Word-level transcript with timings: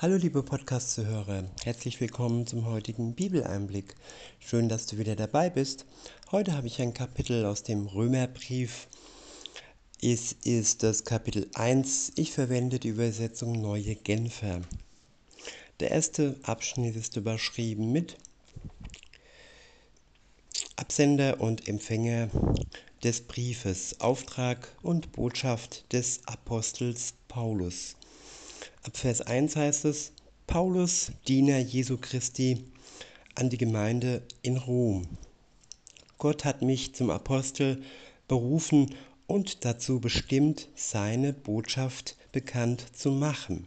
Hallo 0.00 0.14
liebe 0.14 0.44
Podcast-Zuhörer, 0.44 1.42
herzlich 1.64 2.00
willkommen 2.00 2.46
zum 2.46 2.66
heutigen 2.66 3.16
Bibeleinblick. 3.16 3.96
Schön, 4.38 4.68
dass 4.68 4.86
du 4.86 4.96
wieder 4.96 5.16
dabei 5.16 5.50
bist. 5.50 5.86
Heute 6.30 6.52
habe 6.52 6.68
ich 6.68 6.80
ein 6.80 6.94
Kapitel 6.94 7.44
aus 7.44 7.64
dem 7.64 7.88
Römerbrief. 7.88 8.86
Es 10.00 10.30
ist 10.44 10.84
das 10.84 11.02
Kapitel 11.02 11.48
1. 11.54 12.12
Ich 12.14 12.30
verwende 12.30 12.78
die 12.78 12.90
Übersetzung 12.90 13.60
Neue 13.60 13.96
Genfer. 13.96 14.60
Der 15.80 15.90
erste 15.90 16.36
Abschnitt 16.44 16.94
ist 16.94 17.16
überschrieben 17.16 17.90
mit 17.90 18.16
Absender 20.76 21.40
und 21.40 21.66
Empfänger 21.66 22.30
des 23.02 23.22
Briefes, 23.22 24.00
Auftrag 24.00 24.68
und 24.80 25.10
Botschaft 25.10 25.92
des 25.92 26.20
Apostels 26.26 27.14
Paulus. 27.26 27.96
Ab 28.88 28.96
Vers 28.96 29.20
1 29.20 29.54
heißt 29.54 29.84
es, 29.84 30.12
Paulus, 30.46 31.12
Diener 31.28 31.58
Jesu 31.58 31.98
Christi, 31.98 32.64
an 33.34 33.50
die 33.50 33.58
Gemeinde 33.58 34.22
in 34.40 34.56
Rom. 34.56 35.06
Gott 36.16 36.46
hat 36.46 36.62
mich 36.62 36.94
zum 36.94 37.10
Apostel 37.10 37.82
berufen 38.28 38.94
und 39.26 39.66
dazu 39.66 40.00
bestimmt, 40.00 40.70
seine 40.74 41.34
Botschaft 41.34 42.16
bekannt 42.32 42.82
zu 42.96 43.10
machen. 43.10 43.66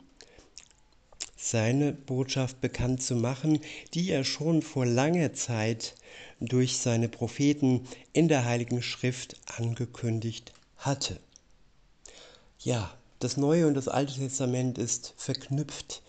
Seine 1.37 1.93
Botschaft 1.93 2.59
bekannt 2.59 3.03
zu 3.03 3.15
machen, 3.15 3.59
die 3.93 4.09
er 4.09 4.23
schon 4.23 4.63
vor 4.63 4.87
langer 4.87 5.33
Zeit 5.33 5.93
durch 6.39 6.77
seine 6.77 7.09
Propheten 7.09 7.87
in 8.11 8.27
der 8.27 8.45
Heiligen 8.45 8.81
Schrift 8.81 9.39
angekündigt 9.55 10.51
hatte. 10.77 11.19
Ja, 12.57 12.97
das 13.23 13.37
Neue 13.37 13.67
und 13.67 13.75
das 13.75 13.87
Alte 13.87 14.15
Testament 14.15 14.77
ist 14.77 15.13
verknüpft. 15.15 16.01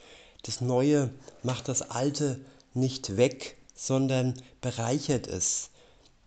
Das 0.44 0.60
Neue 0.60 1.10
macht 1.42 1.68
das 1.68 1.82
Alte 1.82 2.40
nicht 2.74 3.16
weg, 3.16 3.56
sondern 3.74 4.34
bereichert 4.60 5.26
es. 5.26 5.70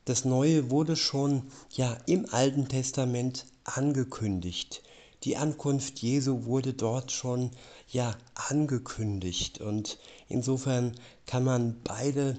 Das 0.05 0.25
Neue 0.25 0.69
wurde 0.69 0.95
schon 0.95 1.43
ja 1.71 1.97
im 2.05 2.27
Alten 2.31 2.67
Testament 2.67 3.45
angekündigt. 3.63 4.83
Die 5.23 5.37
Ankunft 5.37 5.99
Jesu 5.99 6.45
wurde 6.45 6.73
dort 6.73 7.11
schon 7.11 7.49
ja 7.89 8.15
angekündigt 8.35 9.59
und 9.61 9.97
insofern 10.29 10.93
kann 11.25 11.43
man 11.43 11.77
beide 11.83 12.38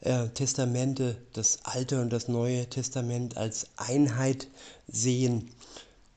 äh, 0.00 0.28
Testamente, 0.30 1.16
das 1.32 1.60
Alte 1.62 2.00
und 2.00 2.10
das 2.10 2.26
Neue 2.26 2.68
Testament 2.68 3.36
als 3.36 3.68
Einheit 3.76 4.48
sehen. 4.88 5.52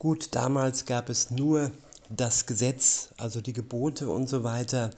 Gut, 0.02 0.30
damals 0.32 0.84
gab 0.84 1.08
es 1.10 1.30
nur 1.30 1.70
das 2.10 2.46
Gesetz, 2.46 3.10
also 3.18 3.40
die 3.40 3.52
Gebote 3.52 4.08
und 4.08 4.28
so 4.28 4.42
weiter 4.42 4.90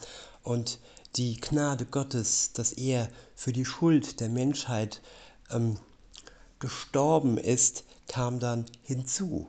und 0.43 0.79
die 1.17 1.39
Gnade 1.39 1.85
Gottes, 1.85 2.55
dass 2.55 2.73
er 2.73 3.11
für 3.37 3.53
die 3.53 3.67
Schuld 3.67 4.21
der 4.21 4.31
Menschheit 4.31 5.03
ähm, 5.51 5.77
gestorben 6.59 7.37
ist, 7.37 7.85
kam 8.09 8.41
dann 8.41 8.65
hinzu. 8.83 9.47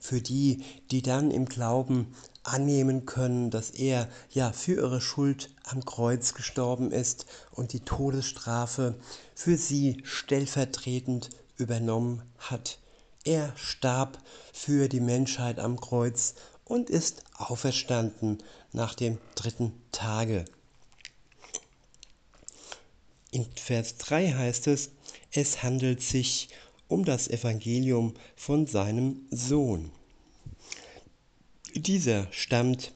Für 0.00 0.22
die, 0.22 0.64
die 0.90 1.02
dann 1.02 1.32
im 1.32 1.44
Glauben 1.44 2.14
annehmen 2.42 3.04
können, 3.04 3.50
dass 3.50 3.68
er 3.68 4.08
ja 4.30 4.52
für 4.52 4.76
ihre 4.76 5.02
Schuld 5.02 5.50
am 5.64 5.84
Kreuz 5.84 6.32
gestorben 6.32 6.92
ist 6.92 7.26
und 7.52 7.74
die 7.74 7.80
Todesstrafe 7.80 8.94
für 9.34 9.58
sie 9.58 10.00
stellvertretend 10.04 11.28
übernommen 11.58 12.22
hat. 12.38 12.78
Er 13.28 13.52
starb 13.58 14.16
für 14.54 14.88
die 14.88 15.00
Menschheit 15.00 15.58
am 15.58 15.78
Kreuz 15.78 16.34
und 16.64 16.88
ist 16.88 17.24
auferstanden 17.36 18.38
nach 18.72 18.94
dem 18.94 19.18
dritten 19.34 19.74
Tage. 19.92 20.46
In 23.30 23.44
Vers 23.54 23.98
3 23.98 24.32
heißt 24.32 24.68
es, 24.68 24.88
es 25.30 25.62
handelt 25.62 26.00
sich 26.00 26.48
um 26.88 27.04
das 27.04 27.28
Evangelium 27.28 28.14
von 28.34 28.66
seinem 28.66 29.26
Sohn. 29.30 29.92
Dieser 31.74 32.28
stammt 32.32 32.92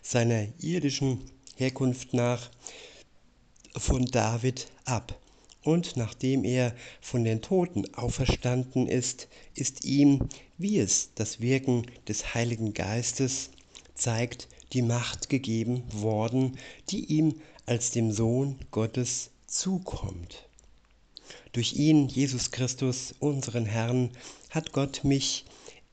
seiner 0.00 0.46
irdischen 0.60 1.30
Herkunft 1.56 2.14
nach 2.14 2.48
von 3.76 4.06
David 4.06 4.68
ab 4.86 5.14
und 5.62 5.96
nachdem 5.96 6.44
er 6.44 6.74
von 7.00 7.24
den 7.24 7.40
Toten 7.40 7.94
auferstanden 7.94 8.88
ist, 8.88 9.28
ist 9.54 9.84
ihm, 9.84 10.28
wie 10.58 10.78
es 10.78 11.10
das 11.14 11.40
Wirken 11.40 11.86
des 12.08 12.34
Heiligen 12.34 12.74
Geistes 12.74 13.50
zeigt, 13.94 14.48
die 14.72 14.82
Macht 14.82 15.28
gegeben 15.28 15.82
worden, 15.92 16.58
die 16.90 17.04
ihm 17.04 17.34
als 17.66 17.90
dem 17.90 18.10
Sohn 18.10 18.58
Gottes 18.70 19.30
zukommt. 19.46 20.48
Durch 21.52 21.74
ihn, 21.74 22.08
Jesus 22.08 22.50
Christus, 22.50 23.14
unseren 23.20 23.66
Herrn, 23.66 24.10
hat 24.50 24.72
Gott 24.72 25.04
mich 25.04 25.44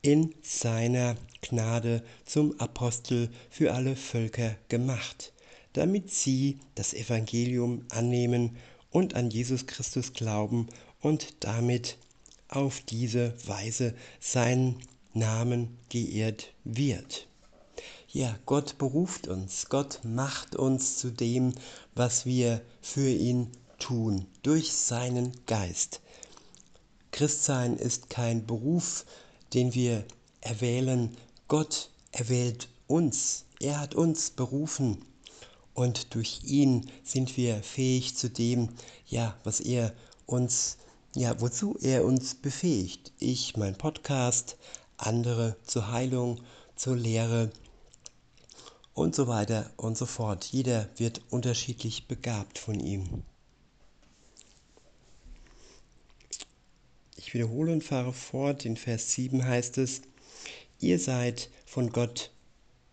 in 0.02 0.34
seiner 0.42 1.16
Gnade 1.42 2.02
zum 2.24 2.58
Apostel 2.58 3.28
für 3.50 3.72
alle 3.74 3.96
Völker 3.96 4.56
gemacht, 4.68 5.32
damit 5.74 6.10
sie 6.10 6.58
das 6.74 6.94
Evangelium 6.94 7.84
annehmen 7.90 8.56
und 8.90 9.14
an 9.14 9.30
Jesus 9.30 9.66
Christus 9.66 10.12
glauben 10.12 10.68
und 11.00 11.44
damit 11.44 11.96
auf 12.48 12.80
diese 12.80 13.34
Weise 13.46 13.94
sein 14.18 14.76
Namen 15.14 15.78
geehrt 15.88 16.52
wird. 16.64 17.26
Ja, 18.08 18.36
Gott 18.44 18.78
beruft 18.78 19.28
uns, 19.28 19.68
Gott 19.68 20.00
macht 20.02 20.56
uns 20.56 20.98
zu 20.98 21.10
dem, 21.10 21.54
was 21.94 22.26
wir 22.26 22.60
für 22.82 23.08
ihn 23.08 23.48
tun, 23.78 24.26
durch 24.42 24.72
seinen 24.72 25.32
Geist. 25.46 26.00
Christsein 27.12 27.76
ist 27.76 28.10
kein 28.10 28.46
Beruf, 28.46 29.04
den 29.54 29.74
wir 29.74 30.04
erwählen, 30.40 31.16
Gott 31.48 31.90
erwählt 32.12 32.68
uns, 32.86 33.44
er 33.60 33.80
hat 33.80 33.94
uns 33.94 34.30
berufen 34.30 35.04
und 35.80 36.14
durch 36.14 36.40
ihn 36.44 36.90
sind 37.04 37.38
wir 37.38 37.62
fähig 37.62 38.14
zu 38.14 38.28
dem, 38.28 38.68
ja, 39.06 39.34
was 39.44 39.60
er 39.60 39.94
uns, 40.26 40.76
ja, 41.16 41.40
wozu 41.40 41.74
er 41.80 42.04
uns 42.04 42.34
befähigt. 42.34 43.12
Ich, 43.18 43.56
mein 43.56 43.78
Podcast, 43.78 44.58
andere 44.98 45.56
zur 45.62 45.90
Heilung, 45.90 46.42
zur 46.76 46.96
Lehre 46.96 47.50
und 48.92 49.14
so 49.14 49.26
weiter 49.26 49.70
und 49.78 49.96
so 49.96 50.04
fort. 50.04 50.44
Jeder 50.44 50.90
wird 50.96 51.22
unterschiedlich 51.30 52.06
begabt 52.06 52.58
von 52.58 52.78
ihm. 52.78 53.22
Ich 57.16 57.32
wiederhole 57.32 57.72
und 57.72 57.82
fahre 57.82 58.12
fort. 58.12 58.66
In 58.66 58.76
Vers 58.76 59.12
7 59.12 59.42
heißt 59.42 59.78
es, 59.78 60.02
ihr 60.78 60.98
seid 60.98 61.48
von 61.64 61.90
Gott, 61.90 62.32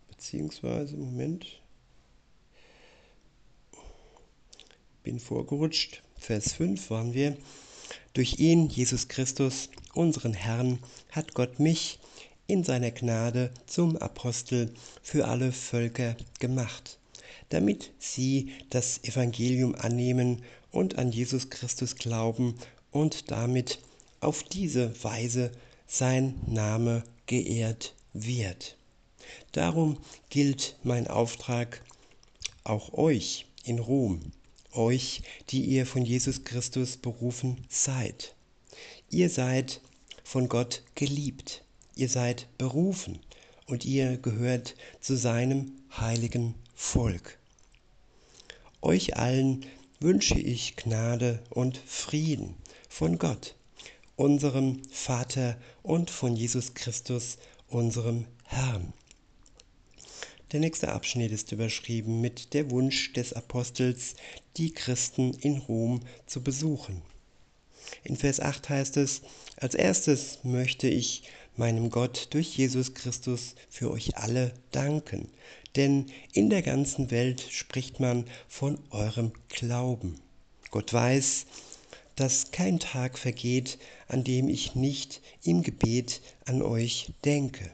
beziehungsweise, 0.08 0.96
Moment, 0.96 1.62
bin 5.08 5.22
vorgerutscht. 5.22 6.04
Vers 6.18 6.52
5 6.56 6.90
waren 6.90 7.14
wir. 7.14 7.38
Durch 8.12 8.40
ihn, 8.40 8.68
Jesus 8.68 9.08
Christus, 9.08 9.70
unseren 9.94 10.34
Herrn, 10.34 10.80
hat 11.12 11.34
Gott 11.34 11.62
mich 11.62 12.00
in 12.46 12.66
seiner 12.66 12.92
Gnade 12.92 13.52
zum 13.68 13.96
Apostel 13.96 14.70
für 15.02 15.30
alle 15.30 15.54
Völker 15.54 16.18
gemacht, 16.40 17.00
damit 17.48 17.94
sie 18.00 18.52
das 18.70 19.02
Evangelium 19.06 19.76
annehmen 19.76 20.42
und 20.72 20.98
an 20.98 21.14
Jesus 21.14 21.50
Christus 21.50 21.96
glauben 21.96 22.56
und 22.92 23.32
damit 23.32 23.80
auf 24.20 24.44
diese 24.44 24.92
Weise 25.06 25.54
sein 25.88 26.36
Name 26.48 27.02
geehrt 27.28 27.96
wird. 28.12 28.76
Darum 29.54 30.00
gilt 30.30 30.76
mein 30.84 31.08
Auftrag 31.08 31.82
auch 32.66 32.92
euch 32.92 33.46
in 33.64 33.80
Rom, 33.80 34.34
euch, 34.78 35.22
die 35.50 35.62
ihr 35.62 35.86
von 35.86 36.04
Jesus 36.04 36.44
Christus 36.44 36.98
berufen 36.98 37.58
seid. 37.70 38.36
Ihr 39.10 39.30
seid 39.30 39.82
von 40.24 40.50
Gott 40.50 40.84
geliebt, 40.96 41.64
ihr 41.96 42.10
seid 42.10 42.48
berufen 42.58 43.20
und 43.66 43.86
ihr 43.86 44.18
gehört 44.18 44.76
zu 45.02 45.18
seinem 45.18 45.72
heiligen 45.98 46.56
Volk. 46.76 47.38
Euch 48.82 49.18
allen 49.18 49.66
wünsche 50.00 50.40
ich 50.40 50.76
Gnade 50.76 51.42
und 51.50 51.78
Frieden 51.78 52.56
von 52.88 53.18
Gott, 53.18 53.56
unserem 54.16 54.82
Vater 54.92 55.58
und 55.82 56.10
von 56.10 56.36
Jesus 56.36 56.74
Christus, 56.76 57.38
unserem 57.68 58.26
Herrn. 58.46 58.94
Der 60.54 60.62
nächste 60.62 60.94
Abschnitt 60.94 61.32
ist 61.32 61.52
überschrieben 61.52 62.22
mit 62.22 62.54
der 62.54 62.72
Wunsch 62.72 63.12
des 63.12 63.34
Apostels, 63.34 64.16
die 64.58 64.72
Christen 64.72 65.34
in 65.34 65.58
Rom 65.58 66.02
zu 66.26 66.42
besuchen. 66.42 67.02
In 68.04 68.18
Vers 68.18 68.40
8 68.40 68.70
heißt 68.70 68.98
es, 68.98 69.22
als 69.58 69.76
erstes 69.76 70.40
möchte 70.44 70.88
ich 70.88 71.24
meinem 71.56 71.90
Gott 71.90 72.28
durch 72.32 72.58
Jesus 72.58 72.94
Christus 72.94 73.56
für 73.70 73.92
euch 73.92 74.18
alle 74.18 74.54
danken, 74.72 75.30
denn 75.76 76.08
in 76.34 76.50
der 76.50 76.62
ganzen 76.62 77.12
Welt 77.12 77.46
spricht 77.50 78.00
man 78.00 78.26
von 78.48 78.80
eurem 78.90 79.32
Glauben. 79.50 80.20
Gott 80.72 80.92
weiß, 80.94 81.46
dass 82.16 82.52
kein 82.52 82.80
Tag 82.80 83.18
vergeht, 83.18 83.78
an 84.08 84.24
dem 84.24 84.50
ich 84.50 84.76
nicht 84.76 85.22
im 85.44 85.62
Gebet 85.62 86.22
an 86.46 86.62
euch 86.62 87.12
denke. 87.24 87.72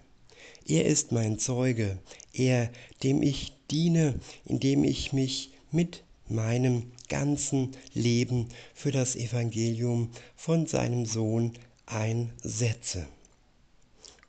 Er 0.67 0.85
ist 0.85 1.11
mein 1.11 1.39
Zeuge, 1.39 1.97
er, 2.33 2.69
dem 3.03 3.21
ich 3.21 3.53
diene, 3.71 4.19
indem 4.45 4.83
ich 4.83 5.13
mich 5.13 5.51
mit 5.71 6.03
meinem 6.33 6.91
ganzen 7.07 7.71
Leben 7.93 8.49
für 8.73 8.91
das 8.91 9.15
Evangelium 9.15 10.09
von 10.35 10.65
seinem 10.67 11.05
Sohn 11.05 11.53
einsetze. 11.85 13.07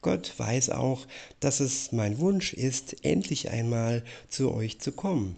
Gott 0.02 0.34
weiß 0.36 0.70
auch, 0.70 1.06
dass 1.40 1.60
es 1.60 1.90
mein 1.90 2.18
Wunsch 2.18 2.52
ist, 2.52 3.04
endlich 3.04 3.50
einmal 3.50 4.04
zu 4.28 4.52
euch 4.52 4.78
zu 4.78 4.92
kommen. 4.92 5.36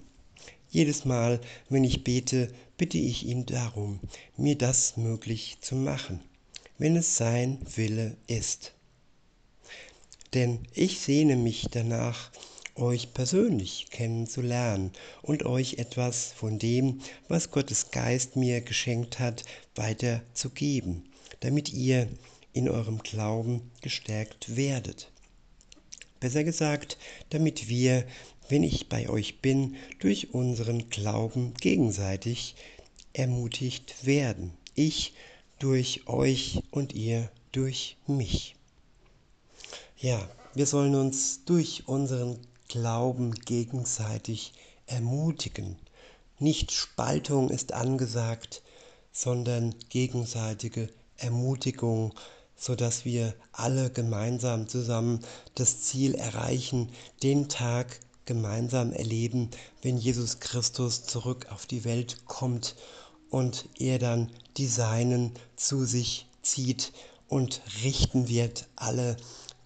Jedes 0.71 1.05
Mal, 1.05 1.41
wenn 1.69 1.85
ich 1.85 2.03
bete, 2.03 2.53
bitte 2.77 2.99
ich 2.99 3.25
ihn 3.25 3.47
darum, 3.47 4.01
mir 4.37 4.59
das 4.59 4.97
möglich 4.97 5.59
zu 5.61 5.77
machen, 5.77 6.21
wenn 6.79 6.97
es 6.97 7.17
sein 7.17 7.59
Wille 7.77 8.17
ist. 8.27 8.73
Denn 10.35 10.59
ich 10.75 10.99
sehne 10.99 11.37
mich 11.37 11.69
danach, 11.71 12.33
euch 12.77 13.13
persönlich 13.15 13.87
kennenzulernen 13.91 14.93
und 15.23 15.45
euch 15.45 15.75
etwas 15.75 16.33
von 16.33 16.59
dem, 16.59 17.01
was 17.29 17.51
Gottes 17.51 17.91
Geist 17.91 18.37
mir 18.37 18.61
geschenkt 18.61 19.19
hat, 19.19 19.45
weiterzugeben, 19.75 21.05
damit 21.41 21.73
ihr 21.73 22.09
in 22.53 22.69
eurem 22.69 22.99
Glauben 22.99 23.71
gestärkt 23.83 24.57
werdet. 24.57 25.11
Besser 26.21 26.45
gesagt, 26.45 26.97
damit 27.31 27.69
wir, 27.69 28.07
wenn 28.49 28.63
ich 28.63 28.89
bei 28.89 29.09
euch 29.09 29.41
bin, 29.41 29.77
durch 29.99 30.33
unseren 30.33 30.89
Glauben 30.89 31.53
gegenseitig 31.61 32.55
ermutigt 33.13 34.07
werden. 34.07 34.53
Ich 34.75 35.15
durch 35.59 36.07
euch 36.07 36.63
und 36.71 36.95
ihr 36.95 37.31
durch 37.53 37.97
mich. 38.07 38.55
Ja, 39.99 40.29
wir 40.55 40.67
sollen 40.67 40.95
uns 40.95 41.45
durch 41.45 41.87
unseren 41.87 42.39
Glauben 42.69 43.35
gegenseitig 43.35 44.53
ermutigen. 44.87 45.77
Nicht 46.39 46.73
Spaltung 46.73 47.51
ist 47.51 47.73
angesagt, 47.73 48.63
sondern 49.13 49.75
gegenseitige 49.89 50.89
Ermutigung, 51.17 52.13
sodass 52.57 53.05
wir 53.05 53.35
alle 53.53 53.91
gemeinsam 53.91 54.69
zusammen 54.69 55.21
das 55.55 55.81
Ziel 55.83 56.15
erreichen, 56.15 56.91
den 57.23 57.49
Tag 57.49 58.01
gemeinsam 58.25 58.93
erleben, 58.93 59.51
wenn 59.83 59.97
Jesus 59.97 60.41
Christus 60.41 61.05
zurück 61.05 61.47
auf 61.51 61.67
die 61.67 61.85
Welt 61.85 62.27
kommt 62.27 62.77
und 63.31 63.69
er 63.79 63.99
dann 63.99 64.31
die 64.57 64.67
Seinen 64.67 65.33
zu 65.57 65.85
sich 65.85 66.27
zieht 66.43 66.93
und 67.29 67.63
richten 67.83 68.29
wird 68.29 68.69
alle, 68.77 69.17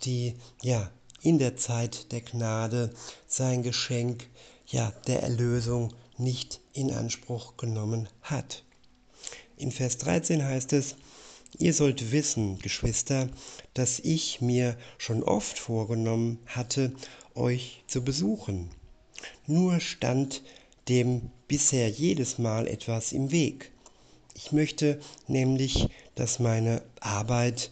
die 0.02 0.34
ja 0.62 0.90
in 1.22 1.38
der 1.38 1.56
Zeit 1.56 2.12
der 2.12 2.20
Gnade 2.20 2.90
sein 3.26 3.62
Geschenk, 3.62 4.28
ja 4.66 4.92
der 5.06 5.22
Erlösung 5.22 5.92
nicht 6.16 6.60
in 6.72 6.92
Anspruch 6.92 7.56
genommen 7.56 8.08
hat. 8.22 8.64
In 9.56 9.72
Vers 9.72 9.98
13 9.98 10.44
heißt 10.44 10.72
es, 10.72 10.96
Ihr 11.58 11.74
sollt 11.74 12.12
wissen, 12.12 12.58
Geschwister, 12.60 13.28
dass 13.74 13.98
ich 13.98 14.40
mir 14.40 14.76
schon 14.98 15.22
oft 15.22 15.58
vorgenommen 15.58 16.38
hatte, 16.46 16.92
euch 17.34 17.82
zu 17.86 18.04
besuchen. 18.04 18.70
Nur 19.46 19.80
stand 19.80 20.42
dem 20.88 21.30
bisher 21.48 21.88
jedes 21.88 22.38
Mal 22.38 22.66
etwas 22.68 23.12
im 23.12 23.32
Weg. 23.32 23.72
Ich 24.34 24.52
möchte 24.52 25.00
nämlich, 25.26 25.88
dass 26.14 26.38
meine 26.38 26.82
Arbeit 27.00 27.70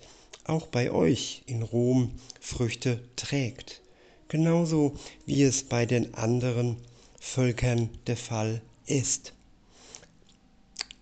auch 0.48 0.66
bei 0.66 0.90
euch 0.90 1.42
in 1.46 1.62
Rom 1.62 2.12
Früchte 2.40 3.00
trägt, 3.16 3.82
genauso 4.28 4.94
wie 5.26 5.42
es 5.42 5.62
bei 5.62 5.86
den 5.86 6.14
anderen 6.14 6.76
Völkern 7.20 7.90
der 8.06 8.16
Fall 8.16 8.62
ist. 8.86 9.34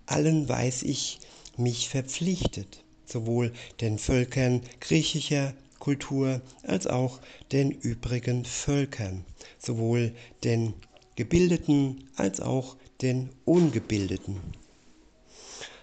Allen 0.07 0.49
weiß 0.49 0.83
ich 0.83 1.21
mich 1.57 1.89
verpflichtet, 1.89 2.85
sowohl 3.05 3.53
den 3.81 3.99
Völkern 3.99 4.63
griechischer 4.81 5.55
Kultur 5.79 6.41
als 6.63 6.87
auch 6.87 7.21
den 7.53 7.71
übrigen 7.71 8.45
Völkern, 8.45 9.25
sowohl 9.59 10.15
den 10.43 10.75
Gebildeten 11.17 12.09
als 12.17 12.41
auch 12.41 12.77
den 13.03 13.31
Ungebildeten. 13.45 14.41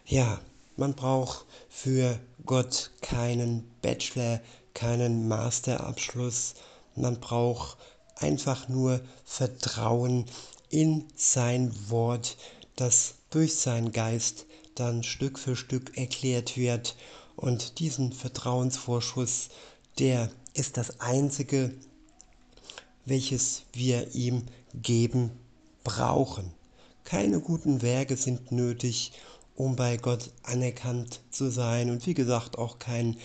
Ja, 0.06 0.42
man 0.76 0.94
braucht 0.96 1.46
für 1.70 2.20
Gott 2.46 2.92
keinen 3.02 3.70
Bachelor, 3.82 4.42
keinen 4.74 5.28
Masterabschluss. 5.28 6.56
Man 6.96 7.20
braucht 7.20 7.78
einfach 8.16 8.68
nur 8.70 9.02
Vertrauen 9.24 10.26
in 10.70 11.06
sein 11.16 11.72
Wort, 11.90 12.38
das 12.76 13.16
durch 13.30 13.56
seinen 13.56 13.92
Geist 13.92 14.46
dann 14.76 15.04
Stück 15.04 15.38
für 15.38 15.56
Stück 15.56 15.98
erklärt 15.98 16.58
wird. 16.58 16.96
Und 17.36 17.80
diesen 17.80 18.12
Vertrauensvorschuss, 18.14 19.50
der 20.00 20.30
ist 20.54 20.78
das 20.78 21.00
Einzige, 21.00 21.74
welches 23.06 23.64
wir 23.74 24.14
ihm 24.16 24.44
geben 24.74 25.32
brauchen. 25.84 26.52
Keine 27.04 27.40
guten 27.40 27.82
Werke 27.82 28.16
sind 28.16 28.52
nötig, 28.52 29.12
um 29.56 29.76
bei 29.76 29.98
Gott 29.98 30.32
anerkannt 30.44 31.22
zu 31.30 31.50
sein 31.50 31.90
und 31.90 32.06
wie 32.08 32.14
gesagt 32.14 32.58
auch 32.58 32.80
kein 32.80 33.18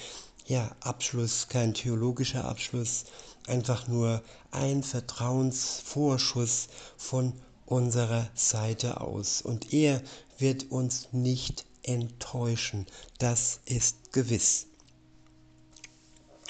ja, 0.46 0.75
Abschluss, 0.80 1.48
kein 1.48 1.75
theologischer 1.75 2.44
Abschluss, 2.44 3.04
einfach 3.46 3.86
nur 3.86 4.22
ein 4.50 4.82
Vertrauensvorschuss 4.82 6.69
von 6.96 7.32
unserer 7.66 8.28
Seite 8.34 9.00
aus. 9.00 9.42
Und 9.42 9.72
er 9.72 10.02
wird 10.38 10.70
uns 10.70 11.08
nicht 11.12 11.66
enttäuschen, 11.82 12.86
das 13.19 13.60
ist 13.66 14.12
gewiss. 14.12 14.66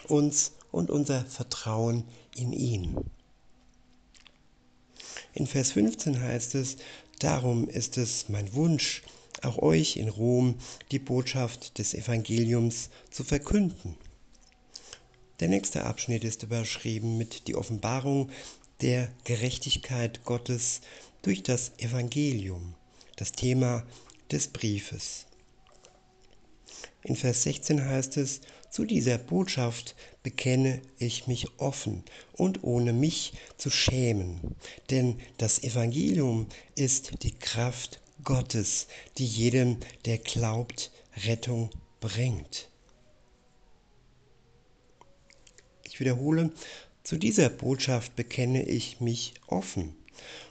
Uns 0.07 0.53
und 0.71 0.91
unser 0.91 1.25
Vertrauen 1.25 2.05
in 2.37 2.53
ihn. 2.53 2.97
In 5.35 5.47
Vers 5.47 5.73
15 5.73 6.21
heißt 6.21 6.55
es, 6.55 6.77
darum 7.19 7.69
ist 7.69 7.99
es 7.99 8.29
mein 8.29 8.53
Wunsch, 8.55 9.03
auch 9.45 9.59
euch 9.59 9.97
in 9.97 10.09
Rom 10.09 10.57
die 10.91 10.99
Botschaft 10.99 11.79
des 11.79 11.95
Evangeliums 11.95 12.91
zu 13.11 13.25
verkünden. 13.25 13.97
Der 15.41 15.49
nächste 15.49 15.85
Abschnitt 15.85 16.25
ist 16.25 16.43
überschrieben 16.43 17.17
mit 17.17 17.47
die 17.47 17.55
Offenbarung 17.55 18.31
der 18.81 19.09
Gerechtigkeit 19.25 20.25
Gottes 20.25 20.81
durch 21.23 21.43
das 21.43 21.73
Evangelium, 21.79 22.75
das 23.17 23.33
Thema 23.33 23.85
des 24.31 24.49
Briefes. 24.49 25.27
In 27.05 27.17
Vers 27.17 27.45
16 27.45 27.85
heißt 27.85 28.17
es, 28.17 28.41
zu 28.71 28.85
dieser 28.85 29.19
Botschaft 29.19 29.95
bekenne 30.23 30.83
ich 30.99 31.27
mich 31.27 31.47
offen 31.59 32.05
und 32.33 32.65
ohne 32.65 32.93
mich 32.93 33.33
zu 33.57 33.71
schämen, 33.71 34.57
denn 34.91 35.19
das 35.39 35.63
Evangelium 35.63 36.47
ist 36.75 37.23
die 37.23 37.33
Kraft 37.33 38.01
Gottes, 38.25 38.87
die 39.17 39.27
jedem, 39.27 39.79
der 40.05 40.19
glaubt, 40.19 40.91
Rettung 41.27 41.71
bringt. 42.01 42.69
Ich 45.85 46.01
wiederhole, 46.01 46.53
zu 47.03 47.17
dieser 47.17 47.49
Botschaft 47.49 48.17
bekenne 48.17 48.63
ich 48.63 49.01
mich 49.01 49.35
offen 49.47 49.97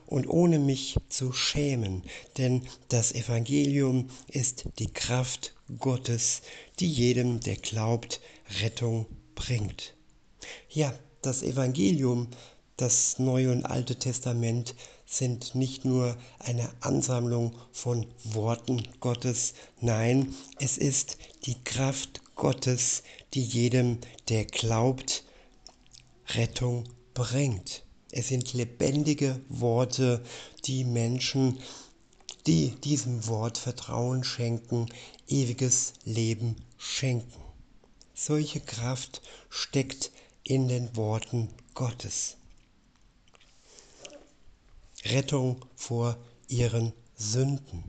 und 0.06 0.28
ohne 0.28 0.60
mich 0.60 0.96
zu 1.10 1.34
schämen, 1.34 2.04
denn 2.38 2.68
das 2.90 3.14
Evangelium 3.14 4.10
ist 4.28 4.66
die 4.80 4.92
Kraft 4.92 5.54
Gottes, 5.78 6.42
die 6.80 6.90
jedem, 6.90 7.42
der 7.42 7.58
glaubt, 7.58 8.22
Rettung 8.62 9.06
bringt. 9.36 9.94
Ja, 10.70 10.98
das 11.22 11.44
Evangelium, 11.44 12.28
das 12.78 13.20
Neue 13.20 13.52
und 13.52 13.66
Alte 13.66 13.98
Testament 13.98 14.76
sind 15.08 15.56
nicht 15.56 15.86
nur 15.86 16.18
eine 16.40 16.70
Ansammlung 16.82 17.56
von 17.72 18.06
Worten 18.26 18.84
Gottes, 19.00 19.54
nein, 19.80 20.36
es 20.60 20.78
ist 20.78 21.18
die 21.46 21.56
Kraft 21.64 22.22
Gottes, 22.36 23.04
die 23.34 23.42
jedem, 23.42 24.00
der 24.30 24.46
glaubt, 24.46 25.24
Rettung 26.36 26.84
bringt. 27.14 27.84
Es 28.12 28.28
sind 28.28 28.54
lebendige 28.54 29.40
Worte, 29.50 30.24
die 30.66 30.84
Menschen, 30.84 31.58
die 32.46 32.72
diesem 32.72 33.28
Wort 33.28 33.58
Vertrauen 33.58 34.24
schenken, 34.24 34.88
ewiges 35.28 35.94
Leben 36.04 36.56
schenken. 36.78 37.42
solche 38.14 38.60
Kraft 38.60 39.22
steckt 39.50 40.12
in 40.44 40.68
den 40.68 40.96
Worten 40.96 41.50
Gottes. 41.74 42.37
Rettung 45.12 45.66
vor 45.76 46.18
ihren 46.48 46.94
Sünden 47.16 47.84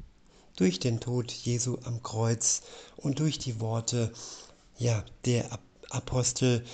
durch 0.56 0.80
den 0.80 1.00
Tod 1.00 1.30
Jesu 1.30 1.78
am 1.84 2.02
Kreuz 2.02 2.62
und 2.96 3.20
durch 3.20 3.38
die 3.38 3.60
Worte 3.60 4.12
ja, 4.76 5.04
der 5.24 5.58
Apostel, 5.90 6.64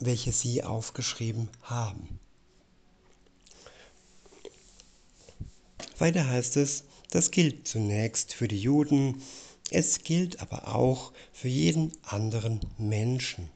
welche 0.00 0.32
sie 0.32 0.64
aufgeschrieben 0.64 1.48
haben. 1.62 2.18
Weiter 5.98 6.26
heißt 6.26 6.56
es, 6.56 6.84
das 7.10 7.30
gilt 7.30 7.66
zunächst 7.66 8.34
für 8.34 8.48
die 8.48 8.60
Juden, 8.60 9.22
es 9.70 10.02
gilt 10.02 10.40
aber 10.40 10.74
auch 10.74 11.12
für 11.32 11.48
jeden 11.48 11.92
anderen 12.02 12.60
Menschen. 12.78 13.50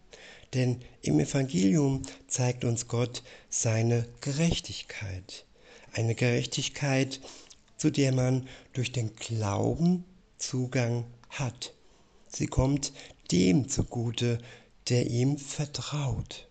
Denn 0.52 0.82
im 1.00 1.18
Evangelium 1.18 2.02
zeigt 2.26 2.64
uns 2.64 2.88
Gott 2.88 3.22
seine 3.48 4.06
Gerechtigkeit. 4.20 5.46
Eine 5.92 6.14
Gerechtigkeit, 6.14 7.20
zu 7.76 7.90
der 7.90 8.12
man 8.12 8.48
durch 8.72 8.92
den 8.92 9.14
Glauben 9.16 10.04
Zugang 10.38 11.04
hat. 11.30 11.74
Sie 12.28 12.46
kommt 12.46 12.92
dem 13.30 13.68
zugute, 13.68 14.38
der 14.88 15.06
ihm 15.06 15.38
vertraut. 15.38 16.48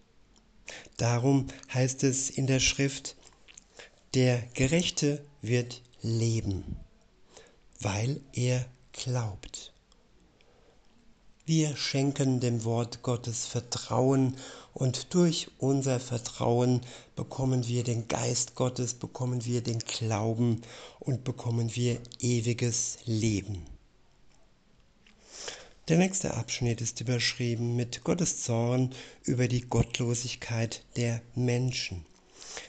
Darum 0.98 1.48
heißt 1.74 2.04
es 2.04 2.30
in 2.30 2.48
der 2.48 2.60
Schrift, 2.60 3.16
der 4.14 4.42
Gerechte 4.54 5.24
wird 5.42 5.82
leben, 6.02 6.78
weil 7.80 8.22
er 8.34 8.66
glaubt. 8.94 9.74
Wir 11.46 11.76
schenken 11.76 12.40
dem 12.40 12.64
Wort 12.64 13.02
Gottes 13.02 13.46
Vertrauen 13.46 14.38
und 14.74 15.14
durch 15.14 15.50
unser 15.58 16.00
Vertrauen 16.00 16.82
bekommen 17.16 17.68
wir 17.68 17.84
den 17.84 18.08
Geist 18.08 18.56
Gottes, 18.56 18.94
bekommen 18.94 19.46
wir 19.46 19.62
den 19.62 19.80
Glauben 19.80 20.62
und 21.00 21.24
bekommen 21.24 21.76
wir 21.76 22.00
ewiges 22.20 23.00
Leben. 23.06 23.66
Der 25.88 25.98
nächste 25.98 26.36
Abschnitt 26.36 26.80
ist 26.80 27.02
überschrieben 27.02 27.76
mit 27.76 28.04
Gottes 28.04 28.44
Zorn 28.44 28.94
über 29.24 29.48
die 29.48 29.62
Gottlosigkeit 29.62 30.84
der 30.96 31.22
Menschen. 31.36 32.06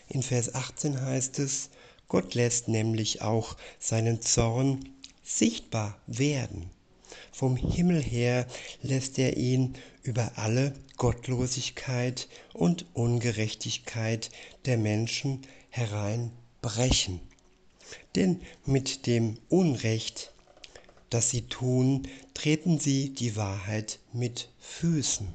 In 0.09 0.23
Vers 0.23 0.55
18 0.55 1.01
heißt 1.01 1.39
es, 1.39 1.71
Gott 2.09 2.35
lässt 2.35 2.69
nämlich 2.69 3.23
auch 3.23 3.57
seinen 3.79 4.21
Zorn 4.23 4.89
sichtbar 5.23 5.99
werden. 6.07 6.71
Vom 7.33 7.57
Himmel 7.57 8.03
her 8.03 8.47
lässt 8.83 9.19
er 9.19 9.37
ihn 9.37 9.75
über 10.03 10.33
alle 10.37 10.75
Gottlosigkeit 11.03 12.29
und 12.53 12.87
Ungerechtigkeit 12.95 14.31
der 14.67 14.79
Menschen 14.79 15.43
hereinbrechen. 15.69 17.19
Denn 18.15 18.41
mit 18.67 19.09
dem 19.09 19.37
Unrecht, 19.49 20.33
das 21.11 21.31
sie 21.31 21.43
tun, 21.43 22.07
treten 22.35 22.79
sie 22.79 23.11
die 23.11 23.35
Wahrheit 23.35 23.99
mit 24.13 24.49
Füßen. 24.61 25.27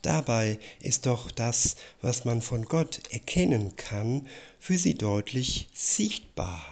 Dabei 0.00 0.58
ist 0.80 1.04
doch 1.04 1.30
das, 1.30 1.76
was 2.00 2.24
man 2.24 2.40
von 2.40 2.64
Gott 2.64 3.02
erkennen 3.10 3.76
kann, 3.76 4.26
für 4.58 4.78
sie 4.78 4.94
deutlich 4.94 5.68
sichtbar. 5.74 6.64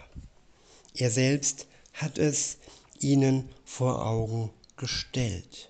Er 0.95 1.11
selbst 1.11 1.67
hat 1.93 2.17
es 2.17 2.57
ihnen 2.99 3.49
vor 3.65 4.03
Augen 4.03 4.49
gestellt. 4.77 5.69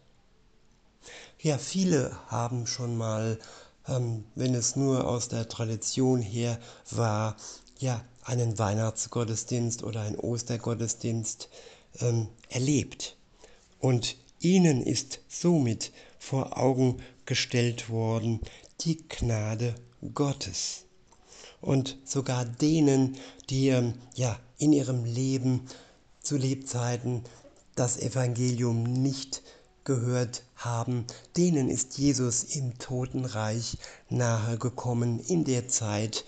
Ja, 1.44 1.58
viele 1.58 2.18
haben 2.28 2.66
schon 2.68 2.96
mal, 2.96 3.38
ähm, 3.90 4.24
wenn 4.34 4.56
es 4.56 4.78
nur 4.78 5.06
aus 5.06 5.28
der 5.28 5.50
Tradition 5.50 6.22
her 6.22 6.58
war, 6.90 7.36
ja, 7.80 8.02
einen 8.24 8.58
Weihnachtsgottesdienst 8.58 9.84
oder 9.84 10.04
einen 10.04 10.16
Ostergottesdienst 10.16 11.50
ähm, 12.00 12.30
erlebt. 12.48 13.18
Und 13.82 14.16
ihnen 14.40 14.82
ist 14.82 15.20
somit 15.28 15.92
vor 16.18 16.58
Augen 16.58 17.04
gestellt 17.26 17.90
worden 17.90 18.40
die 18.80 19.06
Gnade 19.10 19.76
Gottes. 20.14 20.86
Und 21.60 21.98
sogar 22.06 22.46
denen, 22.46 23.18
die 23.50 23.68
ähm, 23.68 23.96
ja 24.16 24.40
in 24.60 24.72
ihrem 24.72 25.04
Leben 25.04 25.68
zu 26.22 26.38
Lebzeiten 26.38 27.26
das 27.76 27.98
Evangelium 27.98 28.84
nicht 28.84 29.42
gehört 29.84 30.44
haben, 30.56 31.06
denen 31.38 31.70
ist 31.70 31.98
Jesus 31.98 32.44
im 32.44 32.78
Totenreich 32.78 33.78
nahe 34.10 34.58
gekommen 34.58 35.20
in 35.20 35.44
der 35.44 35.68
Zeit, 35.68 36.26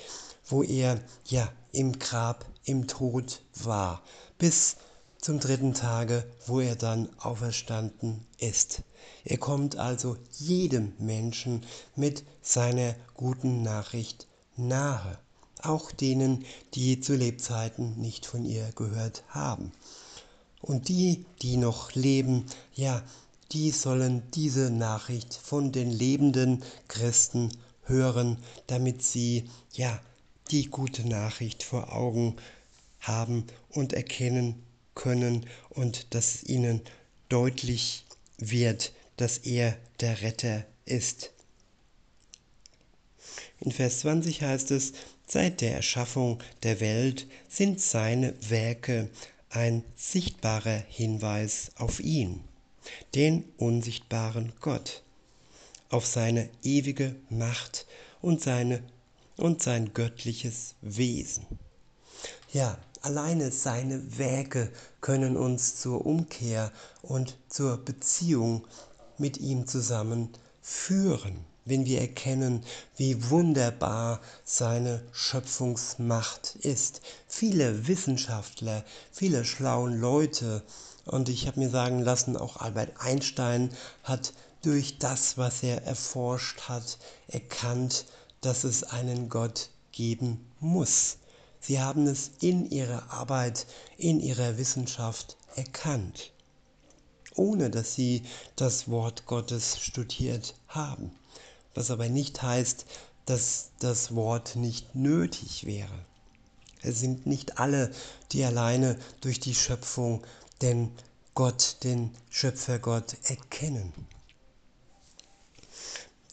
wo 0.48 0.64
er 0.64 1.00
ja 1.26 1.52
im 1.72 1.98
Grab, 2.00 2.46
im 2.66 2.88
Tod 2.88 3.42
war, 3.56 4.02
bis 4.38 4.78
zum 5.20 5.40
dritten 5.40 5.74
Tage, 5.74 6.24
wo 6.46 6.60
er 6.60 6.76
dann 6.76 7.10
auferstanden 7.18 8.26
ist. 8.38 8.84
Er 9.24 9.38
kommt 9.38 9.76
also 9.78 10.18
jedem 10.38 10.94
Menschen 11.00 11.66
mit 11.96 12.24
seiner 12.42 12.96
guten 13.16 13.64
Nachricht 13.64 14.28
nahe, 14.56 15.18
auch 15.62 15.92
denen, 15.92 16.46
die 16.76 17.00
zu 17.00 17.16
Lebzeiten 17.16 18.00
nicht 18.00 18.26
von 18.26 18.46
ihr 18.46 18.70
gehört 18.76 19.24
haben. 19.30 19.72
Und 20.62 20.90
die, 20.90 21.26
die 21.42 21.58
noch 21.58 21.94
leben, 21.94 22.46
ja, 22.74 23.04
die 23.56 23.72
sollen 23.72 24.22
diese 24.32 24.70
Nachricht 24.70 25.34
von 25.34 25.72
den 25.72 25.90
lebenden 25.90 26.62
Christen 26.90 27.58
hören, 27.84 28.36
damit 28.68 29.02
sie 29.02 29.50
ja 29.72 29.98
die 30.52 30.66
gute 30.66 31.08
Nachricht 31.08 31.64
vor 31.64 31.94
Augen 31.94 32.36
haben 33.00 33.46
und 33.70 33.94
erkennen 33.94 34.62
können 34.94 35.46
und 35.70 36.14
dass 36.14 36.44
ihnen 36.44 36.82
deutlich 37.30 38.04
wird, 38.38 38.92
dass 39.16 39.38
er 39.38 39.78
der 40.02 40.22
Retter 40.22 40.66
ist. 40.84 41.32
In 43.62 43.72
Vers 43.72 44.00
20 44.00 44.42
heißt 44.42 44.72
es, 44.72 44.92
seit 45.28 45.62
der 45.62 45.76
Erschaffung 45.76 46.44
der 46.64 46.82
Welt 46.82 47.26
sind 47.48 47.80
seine 47.80 48.34
Werke 48.50 49.10
ein 49.50 49.82
sichtbarer 49.96 50.84
Hinweis 50.90 51.72
auf 51.78 52.02
ihn 52.02 52.44
den 53.14 53.44
unsichtbaren 53.58 54.54
Gott, 54.60 55.04
auf 55.90 56.06
seine 56.06 56.50
ewige 56.64 57.16
Macht 57.30 57.86
und, 58.22 58.42
seine, 58.42 58.84
und 59.38 59.62
sein 59.62 59.94
göttliches 59.94 60.76
Wesen. 60.82 61.46
Ja, 62.52 62.78
alleine 63.02 63.52
seine 63.52 64.18
Werke 64.18 64.72
können 65.02 65.38
uns 65.38 65.76
zur 65.76 66.06
Umkehr 66.06 66.72
und 67.02 67.38
zur 67.50 67.78
Beziehung 67.78 68.66
mit 69.18 69.38
ihm 69.38 69.68
zusammen 69.68 70.30
führen, 70.62 71.46
wenn 71.66 71.86
wir 71.86 72.02
erkennen, 72.02 72.64
wie 72.98 73.30
wunderbar 73.30 74.22
seine 74.44 75.02
Schöpfungsmacht 75.12 76.56
ist. 76.56 77.02
Viele 77.28 77.88
Wissenschaftler, 77.88 78.84
viele 79.12 79.46
schlauen 79.46 80.00
Leute 80.00 80.64
und 81.06 81.30
ich 81.30 81.48
habe 81.48 81.60
mir 81.60 81.70
sagen 81.70 82.02
lassen, 82.02 82.36
auch 82.36 82.58
Albert 82.58 83.00
Einstein 83.00 83.70
hat 84.04 84.34
durch 84.62 84.98
das, 84.98 85.38
was 85.38 85.62
er 85.62 85.84
erforscht 85.84 86.62
hat, 86.62 86.98
erkannt, 87.28 88.06
dass 88.42 88.64
es 88.64 88.84
einen 88.84 89.30
Gott 89.30 89.70
geben 89.92 90.46
muss. 90.60 91.18
Sie 91.60 91.80
haben 91.80 92.08
es 92.08 92.32
in 92.42 92.70
ihrer 92.70 93.12
Arbeit, 93.12 93.66
in 93.98 94.20
ihrer 94.20 94.58
Wissenschaft 94.58 95.38
erkannt, 95.56 96.32
ohne 97.36 97.70
dass 97.70 97.96
sie 97.96 98.24
das 98.56 98.90
Wort 98.90 99.26
Gottes 99.26 99.80
studiert 99.80 100.56
haben. 100.68 101.12
Was 101.74 101.92
aber 101.92 102.10
nicht 102.10 102.42
heißt, 102.42 102.86
dass 103.26 103.72
das 103.80 104.16
Wort 104.16 104.56
nicht 104.56 104.96
nötig 104.96 105.66
wäre. 105.66 106.06
Es 106.82 107.00
sind 107.00 107.26
nicht 107.26 107.58
alle, 107.58 107.92
die 108.32 108.44
alleine 108.44 108.98
durch 109.22 109.40
die 109.40 109.56
Schöpfung 109.56 110.24
den 110.66 110.90
Gott, 111.36 111.78
den 111.84 112.10
Schöpfergott 112.32 113.18
erkennen. 113.26 113.94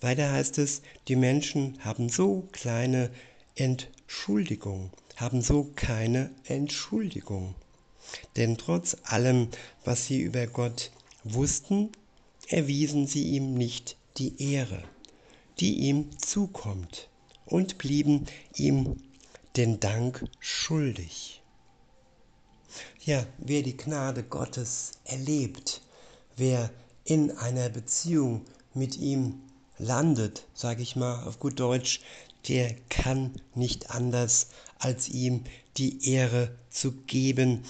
Weiter 0.01 0.33
heißt 0.33 0.57
es, 0.57 0.81
die 1.07 1.17
Menschen 1.17 1.79
haben 1.85 2.09
so 2.09 2.49
kleine 2.51 3.11
Entschuldigung, 3.57 4.91
haben 5.17 5.43
so 5.43 5.71
keine 5.77 6.31
Entschuldigung. 6.45 7.55
Denn 8.37 8.57
trotz 8.57 8.97
allem, 9.05 9.49
was 9.85 10.07
sie 10.07 10.23
über 10.23 10.47
Gott 10.47 10.93
wussten, 11.25 11.91
erwiesen 12.49 13.07
sie 13.07 13.25
ihm 13.25 13.53
nicht 13.53 13.97
die 14.17 14.55
Ehre, 14.55 14.83
die 15.61 15.75
ihm 15.75 16.09
zukommt, 16.19 17.11
und 17.45 17.77
blieben 17.77 18.25
ihm 18.55 18.97
den 19.57 19.79
Dank 19.79 20.25
schuldig. 20.41 21.42
Ja, 23.05 23.27
wer 23.39 23.63
die 23.63 23.77
Gnade 23.77 24.23
Gottes 24.23 24.93
erlebt, 25.05 25.83
wer 26.37 26.71
in 27.05 27.37
einer 27.37 27.69
Beziehung 27.69 28.45
mit 28.75 28.97
ihm 28.97 29.41
landet, 29.79 30.45
sage 30.55 30.83
ich 30.83 30.97
mal 30.97 31.25
auf 31.25 31.39
gut 31.39 31.59
Deutsch, 31.59 32.01
der 32.49 32.75
kann 32.89 33.35
nicht 33.55 33.91
anders, 33.91 34.49
als 34.79 35.09
ihm 35.09 35.45
die 35.77 36.11
Ehre 36.11 36.57
zu 36.71 36.93
geben, 36.93 37.65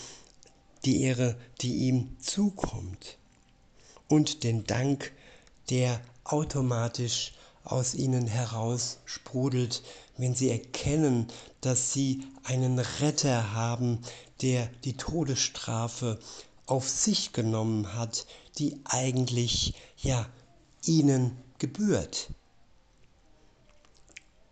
die 0.84 1.02
Ehre, 1.02 1.36
die 1.60 1.74
ihm 1.88 2.16
zukommt. 2.18 3.18
Und 4.08 4.44
den 4.44 4.64
Dank, 4.64 5.12
der 5.70 6.00
automatisch 6.24 7.32
aus 7.64 7.94
ihnen 7.94 8.26
heraus 8.26 8.98
sprudelt, 9.04 9.82
wenn 10.22 10.36
sie 10.36 10.50
erkennen, 10.50 11.26
dass 11.62 11.92
sie 11.92 12.22
einen 12.44 12.78
Retter 12.78 13.54
haben, 13.54 13.98
der 14.40 14.68
die 14.84 14.96
Todesstrafe 14.96 16.20
auf 16.66 16.88
sich 16.88 17.32
genommen 17.32 17.94
hat, 17.94 18.28
die 18.56 18.78
eigentlich 18.84 19.74
ja 19.96 20.24
ihnen 20.86 21.36
gebührt. 21.58 22.30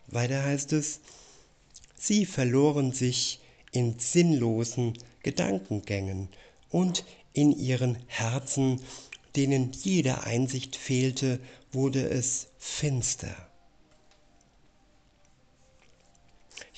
Weiter 0.09 0.43
heißt 0.43 0.73
es, 0.73 0.99
sie 1.95 2.27
verloren 2.27 2.91
sich 2.91 3.39
in 3.71 3.97
sinnlosen 4.00 4.99
Gedankengängen 5.23 6.31
und 6.71 7.05
in 7.33 7.57
ihren 7.57 7.97
Herzen, 8.09 8.81
denen 9.37 9.71
jede 9.71 10.25
Einsicht 10.25 10.75
fehlte, 10.75 11.39
wurde 11.71 12.09
es 12.11 12.49
finster. 12.59 13.50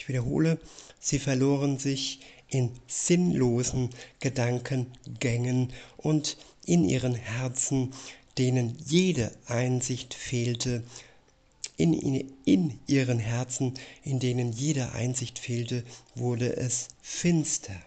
Ich 0.03 0.09
wiederhole, 0.09 0.59
sie 0.99 1.21
verloren 1.21 1.79
sich 1.79 2.19
in 2.49 2.73
sinnlosen 2.89 3.91
Gedankengängen 4.19 5.73
und 5.97 6.39
in 6.67 6.83
ihren 6.89 7.15
Herzen, 7.15 7.93
denen 8.37 8.77
jede 8.85 9.31
Einsicht 9.47 10.15
fehlte, 10.15 10.83
in, 11.77 11.93
in, 11.95 12.35
in, 12.45 12.81
ihren 12.89 13.21
Herzen, 13.21 13.75
in 14.03 14.19
denen 14.19 14.51
jede 14.51 14.91
Einsicht 14.91 15.39
fehlte, 15.39 15.85
wurde 16.17 16.57
es 16.57 16.89
finster. 17.01 17.81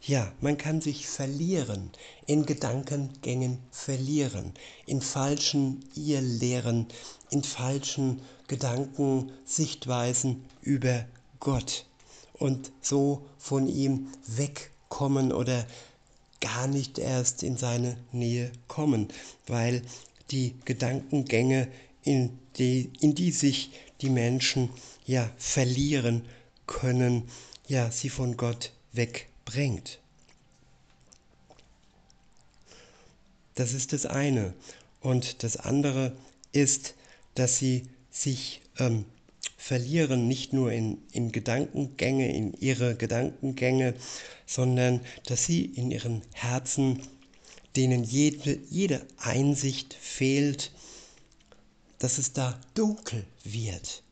Ja, 0.00 0.32
man 0.40 0.58
kann 0.58 0.80
sich 0.80 1.08
verlieren, 1.08 1.90
in 2.26 2.46
Gedankengängen 2.46 3.58
verlieren, 3.72 4.52
in 4.86 5.00
falschen 5.00 5.84
Irrlehren, 5.96 6.86
in 7.30 7.42
falschen 7.42 8.20
Gedankensichtweisen 8.48 10.44
über 10.62 11.06
Gott 11.40 11.86
und 12.34 12.72
so 12.80 13.24
von 13.38 13.68
ihm 13.68 14.08
wegkommen 14.26 15.32
oder 15.32 15.66
gar 16.40 16.66
nicht 16.66 16.98
erst 16.98 17.42
in 17.42 17.56
seine 17.56 17.96
Nähe 18.12 18.52
kommen, 18.68 19.08
weil 19.46 19.82
die 20.30 20.54
Gedankengänge, 20.64 21.68
in 22.02 22.38
die, 22.56 22.90
in 23.00 23.14
die 23.14 23.30
sich 23.30 23.72
die 24.02 24.10
Menschen 24.10 24.68
ja 25.06 25.30
verlieren 25.38 26.22
können, 26.66 27.28
ja 27.66 27.90
sie 27.90 28.10
von 28.10 28.36
Gott 28.36 28.72
wegbringt. 28.92 30.00
Das 33.54 33.72
ist 33.72 33.92
das 33.92 34.04
eine. 34.04 34.52
Und 35.00 35.42
das 35.42 35.56
andere 35.56 36.16
ist, 36.52 36.94
dass 37.34 37.58
sie 37.58 37.88
sich 38.14 38.62
ähm, 38.78 39.04
verlieren, 39.56 40.28
nicht 40.28 40.52
nur 40.52 40.72
in, 40.72 40.98
in 41.10 41.32
Gedankengänge, 41.32 42.32
in 42.32 42.54
ihre 42.54 42.94
Gedankengänge, 42.94 43.94
sondern 44.46 45.00
dass 45.26 45.44
sie 45.44 45.64
in 45.64 45.90
ihren 45.90 46.22
Herzen, 46.32 47.02
denen 47.76 48.04
jede, 48.04 48.58
jede 48.70 49.04
Einsicht 49.18 49.94
fehlt, 49.94 50.70
dass 51.98 52.18
es 52.18 52.32
da 52.32 52.58
dunkel 52.74 53.24
wird. 53.42 54.02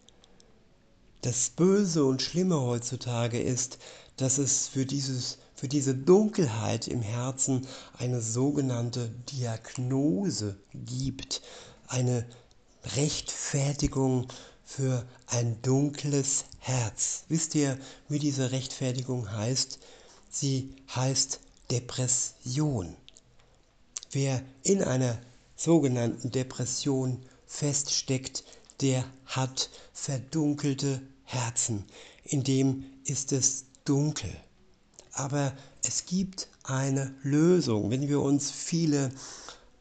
Das 1.21 1.51
Böse 1.51 2.05
und 2.05 2.21
Schlimme 2.21 2.61
heutzutage 2.61 3.41
ist, 3.41 3.79
dass 4.17 4.39
es 4.39 4.67
für, 4.67 4.85
dieses, 4.85 5.39
für 5.55 5.69
diese 5.69 5.95
Dunkelheit 5.95 6.89
im 6.89 7.03
Herzen 7.03 7.67
eine 7.97 8.21
sogenannte 8.21 9.11
Diagnose 9.31 10.57
gibt, 10.75 11.43
eine 11.87 12.27
Rechtfertigung 12.97 14.29
für 14.65 15.07
ein 15.27 15.61
dunkles 15.63 16.45
Herz. 16.59 17.25
Wisst 17.29 17.55
ihr, 17.55 17.79
wie 18.09 18.19
diese 18.19 18.53
Rechtfertigung 18.53 19.31
heißt? 19.31 19.79
Sie 20.31 20.75
heißt 20.95 21.41
Depression. 21.71 22.97
Wer 24.11 24.43
in 24.63 24.83
einer 24.83 25.19
sogenannten 25.57 26.31
Depression 26.31 27.23
feststeckt, 27.47 28.45
der 28.81 29.05
hat 29.27 29.71
verdunkelte 29.93 31.01
Herzen. 31.25 31.85
In 32.25 32.43
dem 32.45 32.85
ist 33.05 33.33
es 33.33 33.65
dunkel. 33.85 34.31
Aber 35.13 35.53
es 35.83 36.07
gibt 36.07 36.49
eine 36.65 37.15
Lösung. 37.23 37.91
Wenn 37.91 38.09
wir 38.09 38.21
uns 38.21 38.51
viele 38.51 39.11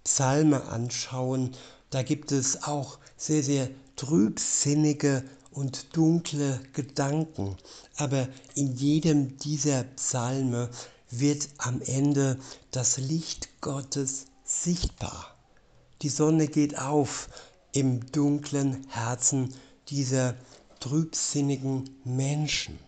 Psalme 0.03 0.63
anschauen, 0.65 1.55
da 1.91 2.03
gibt 2.03 2.31
es 2.31 2.63
auch 2.63 2.97
sehr, 3.17 3.43
sehr 3.43 3.69
trübsinnige 3.95 5.23
und 5.51 5.95
dunkle 5.95 6.59
Gedanken. 6.73 7.57
Aber 7.97 8.27
in 8.55 8.75
jedem 8.75 9.37
dieser 9.37 9.83
Psalme 9.83 10.69
wird 11.09 11.49
am 11.57 11.81
Ende 11.81 12.39
das 12.71 12.97
Licht 12.97 13.49
Gottes 13.61 14.25
sichtbar. 14.43 15.35
Die 16.01 16.09
Sonne 16.09 16.47
geht 16.47 16.79
auf 16.79 17.29
im 17.73 18.11
dunklen 18.11 18.87
Herzen 18.89 19.53
dieser 19.89 20.35
trübsinnigen 20.79 21.89
Menschen. 22.05 22.79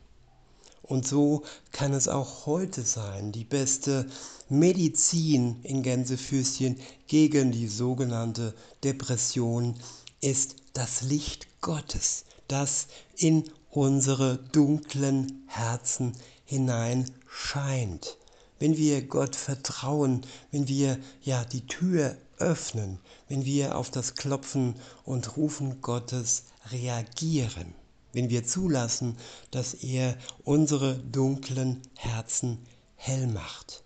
Und 0.94 1.08
so 1.08 1.42
kann 1.72 1.92
es 1.92 2.08
auch 2.08 2.46
heute 2.46 2.84
sein, 2.84 3.32
die 3.32 3.46
beste 3.46 4.06
Medizin 4.48 5.60
in 5.64 5.82
Gänsefüßchen 5.82 6.80
gegen 7.08 7.52
die 7.52 7.68
sogenannte 7.68 8.54
Depression 8.84 9.74
ist 10.22 10.58
das 10.74 11.02
Licht 11.02 11.48
Gottes, 11.62 12.26
das 12.48 12.86
in 13.16 13.44
unsere 13.72 14.38
dunklen 14.52 15.46
Herzen 15.48 16.14
hinein 16.46 17.10
scheint. 17.28 18.20
Wenn 18.60 18.78
wir 18.78 19.02
Gott 19.02 19.36
vertrauen, 19.36 20.22
wenn 20.52 20.68
wir 20.68 21.00
ja 21.24 21.44
die 21.44 21.66
Tür 21.66 22.16
öffnen, 22.38 23.00
wenn 23.30 23.46
wir 23.46 23.80
auf 23.80 23.90
das 23.90 24.14
Klopfen 24.14 24.76
und 25.06 25.38
Rufen 25.38 25.82
Gottes 25.82 26.44
reagieren, 26.70 27.74
wenn 28.14 28.30
wir 28.30 28.46
zulassen, 28.46 29.18
dass 29.52 29.74
er 29.74 30.18
unsere 30.44 30.96
dunklen 30.96 31.82
Herzen 31.96 32.66
hell 32.96 33.28
macht. 33.28 33.84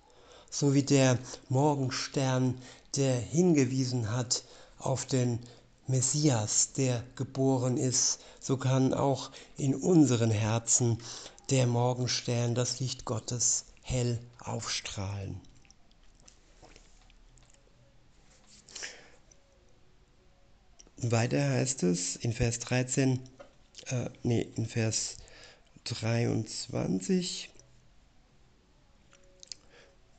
So 0.51 0.73
wie 0.73 0.83
der 0.83 1.17
Morgenstern, 1.49 2.61
der 2.95 3.15
hingewiesen 3.15 4.11
hat 4.11 4.43
auf 4.77 5.05
den 5.05 5.39
Messias, 5.87 6.73
der 6.73 7.03
geboren 7.15 7.77
ist, 7.77 8.19
so 8.39 8.57
kann 8.57 8.93
auch 8.93 9.31
in 9.57 9.73
unseren 9.73 10.31
Herzen 10.31 10.97
der 11.49 11.65
Morgenstern, 11.65 12.55
das 12.55 12.79
Licht 12.79 13.05
Gottes, 13.05 13.65
hell 13.81 14.19
aufstrahlen. 14.39 15.39
Weiter 20.97 21.49
heißt 21.49 21.83
es 21.83 22.15
in 22.15 22.33
Vers 22.33 22.59
13, 22.59 23.19
äh, 23.91 24.09
nee, 24.23 24.47
in 24.55 24.65
Vers 24.65 25.17
23, 25.83 27.49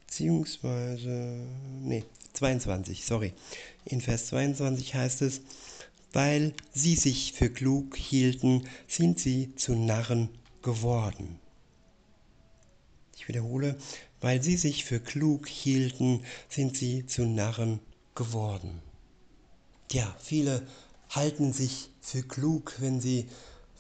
beziehungsweise, 0.01 1.47
nee, 1.81 2.05
22, 2.35 3.05
sorry. 3.05 3.33
In 3.85 4.01
Vers 4.01 4.27
22 4.27 4.95
heißt 4.95 5.23
es, 5.23 5.41
weil 6.13 6.55
sie 6.73 6.95
sich 6.95 7.33
für 7.33 7.51
klug 7.51 7.97
hielten, 7.97 8.67
sind 8.87 9.19
sie 9.19 9.55
zu 9.57 9.75
Narren 9.75 10.29
geworden. 10.63 11.39
Ich 13.17 13.29
wiederhole, 13.29 13.77
weil 14.21 14.43
sie 14.43 14.57
sich 14.57 14.85
für 14.85 15.01
klug 15.01 15.49
hielten, 15.49 16.25
sind 16.49 16.77
sie 16.77 17.07
zu 17.07 17.27
Narren 17.27 17.81
geworden. 18.15 18.81
Ja, 19.93 20.17
viele 20.21 20.67
halten 21.11 21.53
sich 21.53 21.91
für 22.01 22.23
klug, 22.23 22.75
wenn 22.79 23.01
sie 23.01 23.29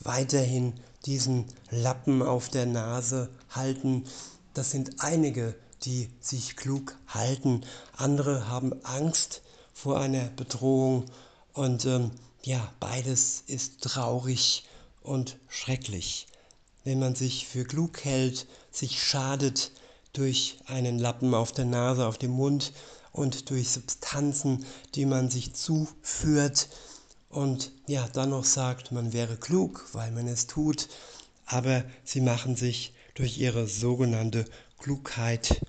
weiterhin 0.01 0.75
diesen 1.07 1.47
Lappen 1.71 2.23
auf 2.23 2.49
der 2.49 2.67
Nase 2.67 3.31
halten. 3.51 4.05
Das 4.55 4.71
sind 4.71 5.01
einige, 5.01 5.55
die 5.83 6.09
sich 6.21 6.57
klug 6.57 6.97
halten. 7.07 7.63
Andere 7.97 8.49
haben 8.49 8.73
Angst 8.85 9.43
vor 9.73 10.01
einer 10.01 10.25
Bedrohung. 10.31 11.05
Und 11.53 11.85
ähm, 11.85 12.11
ja, 12.43 12.73
beides 12.81 13.43
ist 13.47 13.83
traurig 13.83 14.65
und 15.03 15.39
schrecklich. 15.49 16.27
Wenn 16.85 16.99
man 16.99 17.15
sich 17.15 17.47
für 17.47 17.65
klug 17.65 18.05
hält, 18.05 18.47
sich 18.71 19.03
schadet 19.03 19.73
durch 20.13 20.59
einen 20.67 20.99
Lappen 20.99 21.35
auf 21.35 21.53
der 21.53 21.65
Nase, 21.65 22.07
auf 22.07 22.19
dem 22.19 22.33
Mund 22.33 22.73
und 23.13 23.51
durch 23.51 23.71
Substanzen, 23.71 24.65
die 24.95 25.07
man 25.07 25.31
sich 25.31 25.55
zuführt 25.55 26.69
und 27.29 27.73
ja, 27.87 28.09
dann 28.13 28.31
noch 28.31 28.45
sagt, 28.45 28.93
man 28.93 29.13
wäre 29.13 29.37
klug, 29.37 29.89
weil 29.93 30.11
man 30.11 30.27
es 30.27 30.47
tut, 30.47 30.89
aber 31.47 31.85
sie 32.05 32.21
machen 32.21 32.57
sich 32.57 32.95
durch 33.15 33.39
ihre 33.39 33.67
sogenannte 33.67 34.45
Klugheit 34.79 35.61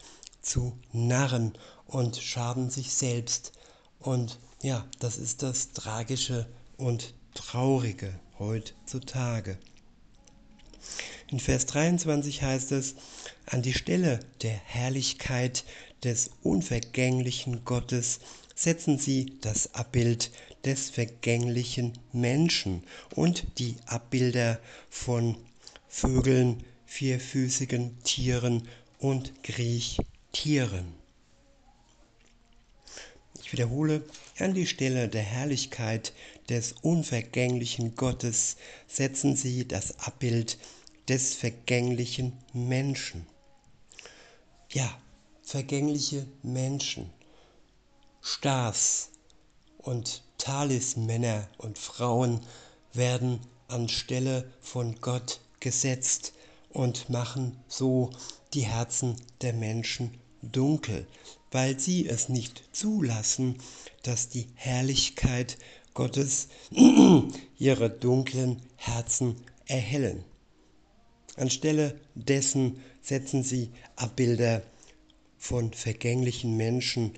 zu 0.42 0.78
Narren 0.94 1.54
und 1.88 2.18
schaden 2.18 2.70
sich 2.70 2.94
selbst. 2.94 3.52
Und 4.00 4.40
ja, 4.62 4.86
das 5.00 5.18
ist 5.18 5.44
das 5.44 5.72
Tragische 5.72 6.48
und 6.78 7.14
Traurige 7.34 8.20
heutzutage. 8.38 9.58
In 11.28 11.40
Vers 11.40 11.66
23 11.68 12.42
heißt 12.42 12.72
es, 12.72 12.96
an 13.46 13.62
die 13.62 13.74
Stelle 13.74 14.20
der 14.42 14.52
Herrlichkeit 14.66 15.64
des 16.04 16.32
unvergänglichen 16.42 17.66
Gottes 17.66 18.20
setzen 18.56 18.98
sie 18.98 19.38
das 19.42 19.74
Abbild 19.74 20.32
des 20.66 20.90
vergänglichen 20.90 21.94
Menschen 22.12 22.84
und 23.16 23.60
die 23.60 23.76
Abbilder 23.86 24.60
von 24.90 25.38
Vögeln, 25.88 26.64
vierfüßigen 26.86 28.04
Tieren 28.04 28.68
und 29.00 29.44
Kriechtieren. 29.44 30.94
Ich 33.42 33.54
wiederhole, 33.54 34.04
an 34.38 34.54
die 34.54 34.68
Stelle 34.68 35.08
der 35.08 35.24
Herrlichkeit 35.24 36.14
des 36.50 36.74
unvergänglichen 36.82 37.96
Gottes 37.96 38.58
setzen 38.88 39.36
sie 39.36 39.68
das 39.68 40.00
Abbild 40.00 40.60
des 41.08 41.34
vergänglichen 41.34 42.34
Menschen. 42.54 43.26
Ja, 44.72 45.02
vergängliche 45.42 46.28
Menschen, 46.44 47.10
Stars 48.22 49.10
und 49.80 50.22
Talismänner 50.40 51.48
und 51.60 51.78
Frauen 51.78 52.42
werden 52.94 53.40
anstelle 53.68 54.52
von 54.60 55.00
Gott 55.00 55.42
gesetzt 55.60 56.34
und 56.72 57.10
machen 57.10 57.60
so 57.68 58.10
die 58.54 58.66
Herzen 58.66 59.16
der 59.42 59.54
Menschen 59.54 60.18
dunkel, 60.42 61.06
weil 61.52 61.80
sie 61.80 62.08
es 62.08 62.30
nicht 62.30 62.64
zulassen, 62.72 63.58
dass 64.04 64.30
die 64.30 64.48
Herrlichkeit 64.56 65.58
Gottes 65.94 66.48
ihre 67.60 67.90
dunklen 67.90 68.62
Herzen 68.78 69.36
erhellen. 69.68 70.24
Anstelle 71.36 72.00
dessen 72.16 72.82
setzen 73.02 73.44
sie 73.44 73.72
Abbilder 73.96 74.64
von 75.38 75.74
vergänglichen 75.74 76.58
Menschen 76.58 77.14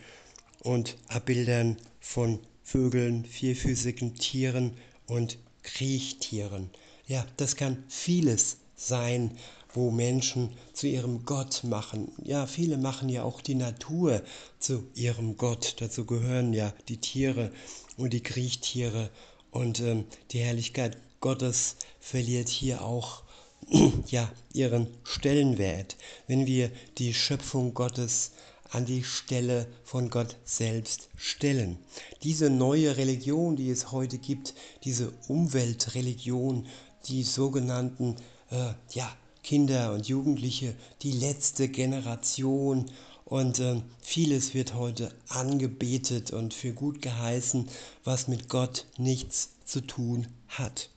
und 0.63 0.97
Abbildern 1.07 1.77
von 1.99 2.39
Vögeln, 2.71 3.25
vierfüßigen 3.25 4.15
Tieren 4.15 4.71
und 5.05 5.37
Kriechtieren. 5.61 6.69
Ja, 7.05 7.25
das 7.35 7.57
kann 7.57 7.83
vieles 7.89 8.59
sein, 8.77 9.37
wo 9.73 9.91
Menschen 9.91 10.51
zu 10.71 10.87
ihrem 10.87 11.25
Gott 11.25 11.65
machen. 11.65 12.13
Ja, 12.23 12.47
viele 12.47 12.77
machen 12.77 13.09
ja 13.09 13.23
auch 13.23 13.41
die 13.41 13.55
Natur 13.55 14.23
zu 14.59 14.87
ihrem 14.95 15.35
Gott. 15.35 15.75
Dazu 15.79 16.05
gehören 16.05 16.53
ja 16.53 16.73
die 16.87 16.95
Tiere 16.95 17.51
und 17.97 18.13
die 18.13 18.23
Kriechtiere. 18.23 19.09
Und 19.51 19.81
ähm, 19.81 20.05
die 20.31 20.39
Herrlichkeit 20.39 20.95
Gottes 21.19 21.75
verliert 21.99 22.47
hier 22.47 22.85
auch 22.85 23.23
ja, 24.07 24.31
ihren 24.53 24.87
Stellenwert, 25.03 25.97
wenn 26.27 26.47
wir 26.47 26.71
die 26.97 27.13
Schöpfung 27.13 27.73
Gottes 27.73 28.31
an 28.71 28.85
die 28.85 29.03
Stelle 29.03 29.67
von 29.83 30.09
Gott 30.09 30.37
selbst 30.45 31.09
stellen. 31.17 31.77
Diese 32.23 32.49
neue 32.49 32.97
Religion, 32.97 33.55
die 33.55 33.69
es 33.69 33.91
heute 33.91 34.17
gibt, 34.17 34.53
diese 34.83 35.11
Umweltreligion, 35.27 36.67
die 37.07 37.23
sogenannten 37.23 38.15
äh, 38.49 38.73
ja, 38.93 39.15
Kinder 39.43 39.93
und 39.93 40.07
Jugendliche, 40.07 40.75
die 41.01 41.11
letzte 41.11 41.67
Generation 41.67 42.89
und 43.25 43.59
äh, 43.59 43.81
vieles 44.01 44.53
wird 44.53 44.73
heute 44.73 45.11
angebetet 45.29 46.31
und 46.31 46.53
für 46.53 46.73
gut 46.73 47.01
geheißen, 47.01 47.67
was 48.03 48.27
mit 48.27 48.49
Gott 48.49 48.85
nichts 48.97 49.49
zu 49.65 49.81
tun 49.81 50.27
hat. 50.47 50.89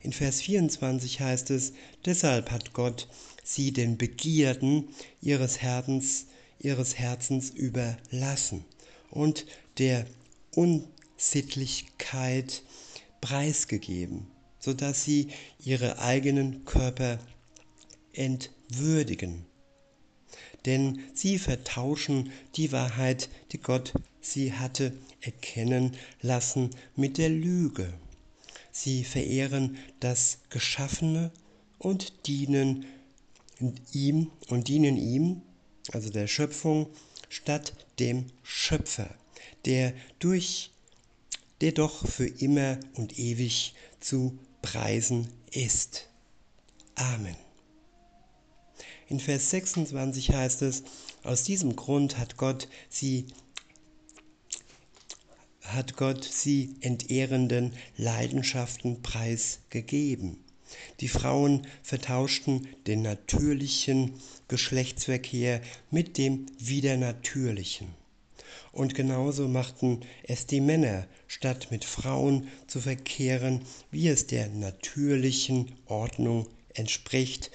In 0.00 0.12
Vers 0.12 0.40
24 0.40 1.20
heißt 1.20 1.50
es, 1.50 1.72
deshalb 2.04 2.50
hat 2.50 2.72
Gott 2.72 3.08
sie 3.42 3.72
den 3.72 3.98
Begierden 3.98 4.88
ihres 5.20 5.58
Herzens, 5.60 6.26
ihres 6.60 6.98
Herzens 6.98 7.50
überlassen 7.50 8.64
und 9.10 9.46
der 9.78 10.06
Unsittlichkeit 10.54 12.62
preisgegeben, 13.20 14.26
sodass 14.58 15.04
sie 15.04 15.28
ihre 15.64 15.98
eigenen 15.98 16.64
Körper 16.64 17.18
entwürdigen. 18.12 19.44
Denn 20.66 21.00
sie 21.14 21.38
vertauschen 21.38 22.32
die 22.56 22.72
Wahrheit, 22.72 23.28
die 23.52 23.58
Gott 23.58 23.94
sie 24.20 24.52
hatte 24.52 24.92
erkennen 25.20 25.96
lassen, 26.20 26.70
mit 26.96 27.18
der 27.18 27.28
Lüge. 27.28 27.92
Sie 28.72 29.04
verehren 29.04 29.78
das 30.00 30.38
Geschaffene 30.50 31.30
und 31.78 32.26
dienen 32.26 32.84
ihm 33.92 34.30
und 34.48 34.68
dienen 34.68 34.96
ihm, 34.96 35.42
also 35.92 36.10
der 36.10 36.26
Schöpfung, 36.26 36.88
statt 37.28 37.72
dem 37.98 38.26
Schöpfer, 38.42 39.08
der 39.64 39.92
durch 40.18 40.70
der 41.60 41.72
doch 41.72 42.06
für 42.06 42.26
immer 42.26 42.78
und 42.94 43.18
ewig 43.18 43.74
zu 44.00 44.38
preisen 44.62 45.28
ist. 45.50 46.08
Amen. 46.94 47.36
In 49.08 49.20
Vers 49.20 49.50
26 49.50 50.32
heißt 50.32 50.62
es, 50.62 50.82
aus 51.24 51.42
diesem 51.42 51.74
Grund 51.76 52.18
hat 52.18 52.36
Gott 52.36 52.68
sie 52.88 53.26
hat 55.62 55.96
Gott 55.96 56.24
sie 56.24 56.76
entehrenden 56.80 57.74
Leidenschaften 57.96 59.02
preisgegeben. 59.02 60.42
Die 61.00 61.08
Frauen 61.08 61.66
vertauschten 61.82 62.68
den 62.86 63.02
natürlichen 63.02 64.14
Geschlechtsverkehr 64.48 65.60
mit 65.90 66.18
dem 66.18 66.46
widernatürlichen. 66.58 67.88
Und 68.72 68.94
genauso 68.94 69.48
machten 69.48 70.00
es 70.24 70.46
die 70.46 70.60
Männer, 70.60 71.06
statt 71.26 71.68
mit 71.70 71.84
Frauen 71.84 72.48
zu 72.66 72.80
verkehren, 72.80 73.62
wie 73.90 74.08
es 74.08 74.26
der 74.26 74.48
natürlichen 74.48 75.72
Ordnung 75.86 76.46
entspricht, 76.74 77.50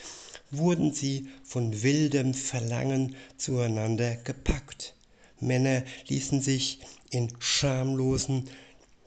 wurden 0.51 0.93
sie 0.93 1.27
von 1.43 1.81
wildem 1.81 2.33
Verlangen 2.33 3.15
zueinander 3.37 4.15
gepackt. 4.17 4.95
Männer 5.39 5.83
ließen 6.07 6.41
sich 6.41 6.79
in 7.09 7.29
schamlosen 7.39 8.49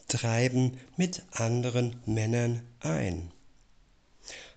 Treiben 0.08 0.78
mit 0.96 1.22
anderen 1.32 1.96
Männern 2.06 2.62
ein. 2.80 3.32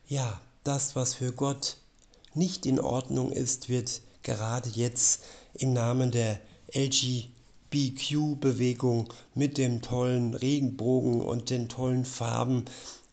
Ja, 0.10 0.42
das, 0.64 0.96
was 0.96 1.14
für 1.14 1.32
Gott 1.32 1.78
nicht 2.34 2.66
in 2.66 2.80
Ordnung 2.80 3.32
ist, 3.32 3.70
wird 3.70 4.02
gerade 4.24 4.68
jetzt 4.70 5.22
im 5.54 5.74
Namen 5.74 6.10
der 6.10 6.40
LGBTQ-Bewegung 6.74 9.14
mit 9.36 9.60
dem 9.60 9.84
tollen 9.84 10.34
Regenbogen 10.34 11.22
und 11.22 11.52
den 11.52 11.70
tollen 11.70 12.06
Farben 12.06 12.66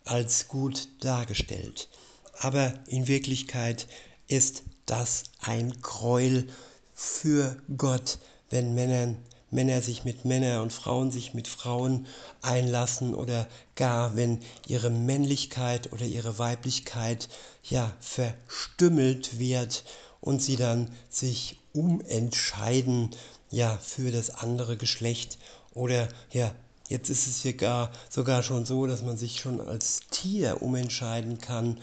als 0.07 0.49
gut 0.49 0.89
dargestellt. 1.01 1.91
Aber 2.39 2.73
in 2.87 3.09
Wirklichkeit 3.09 3.87
ist 4.27 4.63
das 4.87 5.25
ein 5.41 5.79
Gräuel 5.83 6.49
für 6.95 7.61
Gott, 7.77 8.19
wenn 8.49 8.75
Männern 8.75 9.19
Männer 9.51 9.81
sich 9.81 10.05
mit 10.05 10.25
Männern 10.25 10.63
und 10.63 10.73
Frauen 10.73 11.13
sich 11.13 11.33
mit 11.35 11.47
Frauen 11.47 12.07
einlassen 12.43 13.15
oder 13.15 13.47
gar 13.77 14.17
wenn 14.17 14.41
ihre 14.67 14.91
Männlichkeit 14.91 15.93
oder 15.93 16.05
ihre 16.05 16.39
Weiblichkeit 16.39 17.29
ja 17.63 17.93
verstümmelt 18.01 19.39
wird 19.39 19.85
und 20.21 20.43
sie 20.43 20.57
dann 20.57 20.91
sich 21.09 21.61
umentscheiden 21.73 23.11
ja 23.51 23.79
für 23.79 24.11
das 24.11 24.31
andere 24.31 24.77
Geschlecht 24.77 25.39
oder 25.75 26.09
ja 26.33 26.53
jetzt 26.89 27.11
ist 27.11 27.27
es 27.27 27.43
ja 27.43 27.53
gar, 27.53 27.91
sogar 28.09 28.43
schon 28.43 28.65
so, 28.65 28.87
dass 28.87 29.03
man 29.03 29.17
sich 29.17 29.41
schon 29.41 29.61
als 29.61 30.01
Tier 30.11 30.63
umentscheiden 30.63 31.39
kann 31.39 31.79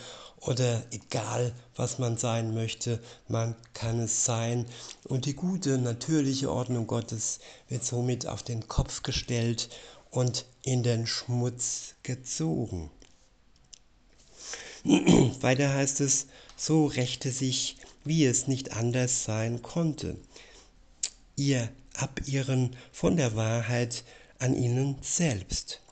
oder 0.45 0.83
egal, 0.91 1.53
was 1.75 1.99
man 1.99 2.17
sein 2.17 2.53
möchte, 2.53 2.99
man 3.27 3.55
kann 3.73 3.99
es 3.99 4.25
sein. 4.25 4.65
Und 5.05 5.25
die 5.25 5.35
gute, 5.35 5.77
natürliche 5.77 6.51
Ordnung 6.51 6.87
Gottes 6.87 7.39
wird 7.69 7.85
somit 7.85 8.27
auf 8.27 8.43
den 8.43 8.67
Kopf 8.67 9.03
gestellt 9.03 9.69
und 10.11 10.45
in 10.61 10.83
den 10.83 11.07
Schmutz 11.07 11.95
gezogen. 12.03 12.89
Weiter 15.41 15.73
heißt 15.73 16.01
es, 16.01 16.27
so 16.57 16.87
rächte 16.87 17.31
sich, 17.31 17.77
wie 18.03 18.25
es 18.25 18.47
nicht 18.47 18.73
anders 18.73 19.23
sein 19.23 19.61
konnte. 19.61 20.17
Ihr 21.35 21.69
abirren 21.95 22.75
von 22.91 23.15
der 23.17 23.35
Wahrheit 23.35 24.03
an 24.39 24.55
ihnen 24.55 24.97
selbst. 25.01 25.82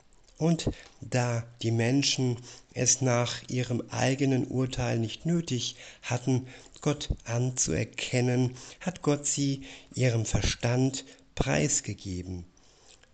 Und 0.42 0.70
da 1.00 1.44
die 1.62 1.70
Menschen 1.70 2.36
es 2.74 3.00
nach 3.00 3.48
ihrem 3.48 3.80
eigenen 3.90 4.44
Urteil 4.48 4.98
nicht 4.98 5.24
nötig 5.24 5.76
hatten, 6.02 6.48
Gott 6.80 7.10
anzuerkennen, 7.22 8.56
hat 8.80 9.02
Gott 9.02 9.24
sie 9.24 9.62
ihrem 9.94 10.24
Verstand 10.24 11.04
preisgegeben, 11.36 12.44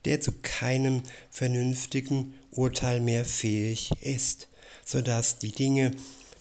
der 0.07 0.23
zu 0.23 0.33
keinem 0.41 1.03
vernünftigen 1.29 2.33
Urteil 2.51 2.99
mehr 2.99 3.27
fähig 3.27 3.91
ist, 4.01 4.49
sodass 4.87 5.39
die 5.39 5.53
Dinge, 5.53 5.91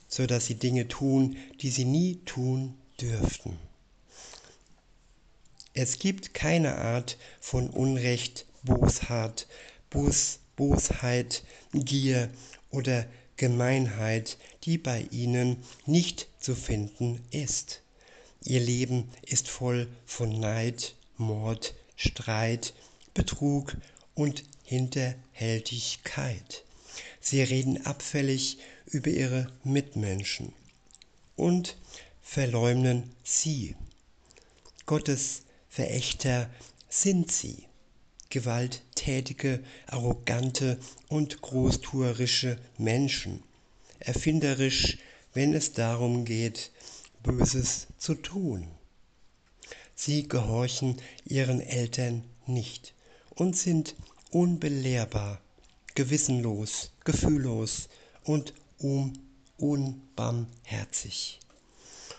sodass 0.08 0.46
sie 0.46 0.56
Dinge 0.56 0.88
tun, 0.88 1.36
die 1.60 1.70
sie 1.70 1.84
nie 1.84 2.22
tun 2.24 2.76
dürften. 3.02 3.60
Es 5.74 6.00
gibt 6.00 6.34
keine 6.34 6.78
Art 6.78 7.18
von 7.42 7.70
Unrecht, 7.72 8.46
Bosheit, 8.64 9.48
Bos, 9.90 10.40
Bosheit, 10.58 11.44
Gier 11.72 12.30
oder 12.72 13.06
Gemeinheit, 13.38 14.38
die 14.64 14.78
bei 14.78 15.08
ihnen 15.12 15.64
nicht 15.86 16.28
zu 16.40 16.56
finden 16.56 17.24
ist. 17.32 17.82
Ihr 18.44 18.60
Leben 18.60 19.10
ist 19.22 19.48
voll 19.48 19.88
von 20.06 20.38
Neid, 20.40 20.96
Mord, 21.18 21.76
Streit, 21.96 22.74
Betrug 23.14 23.78
und 24.16 24.44
Hinterhältigkeit. 24.64 26.64
Sie 27.22 27.44
reden 27.44 27.86
abfällig 27.86 28.58
über 28.88 29.12
ihre 29.12 29.52
Mitmenschen 29.64 30.54
und 31.36 31.78
verleumden 32.24 33.12
sie. 33.24 33.76
Gottes 34.88 35.44
Verächter 35.70 36.50
sind 36.90 37.32
sie 37.32 37.67
gewalttätige, 38.30 39.64
arrogante 39.88 40.80
und 41.10 41.42
großtuerische 41.42 42.58
Menschen, 42.78 43.44
erfinderisch, 44.00 44.98
wenn 45.34 45.54
es 45.54 45.74
darum 45.74 46.26
geht, 46.26 46.72
Böses 47.24 47.88
zu 47.98 48.16
tun. 48.16 48.68
Sie 49.96 50.28
gehorchen 50.28 51.02
ihren 51.26 51.62
Eltern 51.62 52.24
nicht 52.46 52.94
und 53.36 53.58
sind 53.58 53.96
unbelehrbar, 54.32 55.42
gewissenlos, 55.96 56.92
gefühllos 57.04 57.90
und 58.24 58.54
um 58.78 59.14
unbarmherzig. 59.58 61.40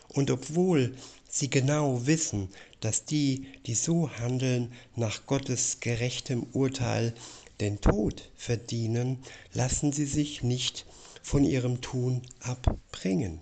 Und 0.09 0.31
obwohl 0.31 0.97
sie 1.29 1.51
genau 1.51 2.07
wissen, 2.07 2.49
dass 2.81 3.05
die, 3.05 3.47
die 3.67 3.75
so 3.75 4.11
handeln, 4.11 4.73
nach 4.97 5.27
Gottes 5.27 5.81
gerechtem 5.81 6.47
Urteil 6.53 7.14
den 7.61 7.81
Tod 7.81 8.31
verdienen, 8.37 9.19
lassen 9.53 9.93
sie 9.93 10.07
sich 10.07 10.43
nicht 10.43 10.87
von 11.23 11.45
ihrem 11.45 11.81
Tun 11.81 12.23
abbringen. 12.41 13.41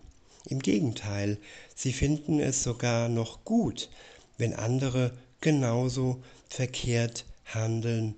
Im 0.48 0.60
Gegenteil, 0.60 1.38
sie 1.74 1.92
finden 1.92 2.40
es 2.40 2.62
sogar 2.62 3.08
noch 3.08 3.44
gut, 3.44 3.90
wenn 4.38 4.54
andere 4.54 5.12
genauso 5.40 6.22
verkehrt 6.48 7.24
handeln 7.44 8.14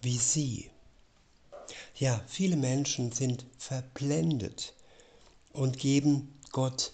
wie 0.00 0.16
sie. 0.16 0.70
Ja, 1.96 2.22
viele 2.26 2.56
Menschen 2.56 3.12
sind 3.12 3.44
verblendet 3.58 4.74
und 5.52 5.78
geben 5.78 6.34
Gott 6.50 6.92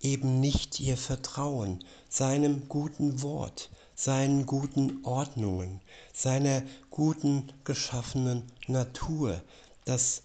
eben 0.00 0.40
nicht 0.40 0.80
ihr 0.80 0.96
Vertrauen, 0.96 1.84
seinem 2.08 2.68
guten 2.68 3.22
Wort, 3.22 3.70
seinen 3.94 4.46
guten 4.46 5.04
Ordnungen, 5.04 5.80
seiner 6.12 6.62
guten 6.90 7.52
geschaffenen 7.64 8.44
Natur, 8.66 9.42
dass 9.84 10.22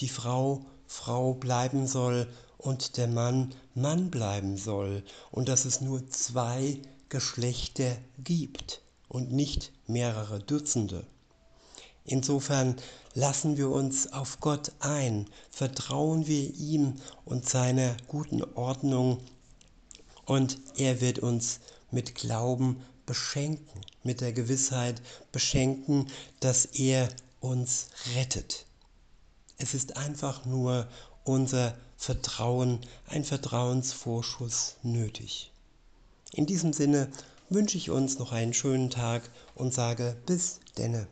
die 0.00 0.08
Frau 0.08 0.64
Frau 0.86 1.34
bleiben 1.34 1.86
soll 1.86 2.26
und 2.58 2.96
der 2.96 3.06
Mann 3.06 3.54
Mann 3.74 4.10
bleiben 4.10 4.56
soll 4.56 5.04
und 5.30 5.48
dass 5.48 5.64
es 5.64 5.80
nur 5.80 6.08
zwei 6.10 6.80
Geschlechter 7.08 7.96
gibt 8.18 8.82
und 9.08 9.32
nicht 9.32 9.72
mehrere 9.86 10.40
Dutzende. 10.40 11.06
Insofern 12.04 12.76
lassen 13.14 13.56
wir 13.56 13.70
uns 13.70 14.12
auf 14.12 14.40
Gott 14.40 14.72
ein, 14.80 15.26
vertrauen 15.50 16.26
wir 16.26 16.54
ihm 16.54 16.96
und 17.24 17.48
seiner 17.48 17.96
guten 18.08 18.42
Ordnung 18.54 19.20
und 20.30 20.60
er 20.76 21.00
wird 21.00 21.18
uns 21.18 21.58
mit 21.90 22.14
Glauben 22.14 22.84
beschenken, 23.04 23.80
mit 24.04 24.20
der 24.20 24.32
Gewissheit 24.32 25.02
beschenken, 25.32 26.06
dass 26.38 26.66
er 26.66 27.08
uns 27.40 27.88
rettet. 28.14 28.64
Es 29.58 29.74
ist 29.74 29.96
einfach 29.96 30.44
nur 30.44 30.86
unser 31.24 31.76
Vertrauen, 31.96 32.78
ein 33.08 33.24
Vertrauensvorschuss 33.24 34.76
nötig. 34.84 35.50
In 36.32 36.46
diesem 36.46 36.72
Sinne 36.72 37.08
wünsche 37.48 37.76
ich 37.76 37.90
uns 37.90 38.20
noch 38.20 38.30
einen 38.30 38.54
schönen 38.54 38.88
Tag 38.88 39.28
und 39.56 39.74
sage 39.74 40.16
bis 40.26 40.60
denne. 40.78 41.08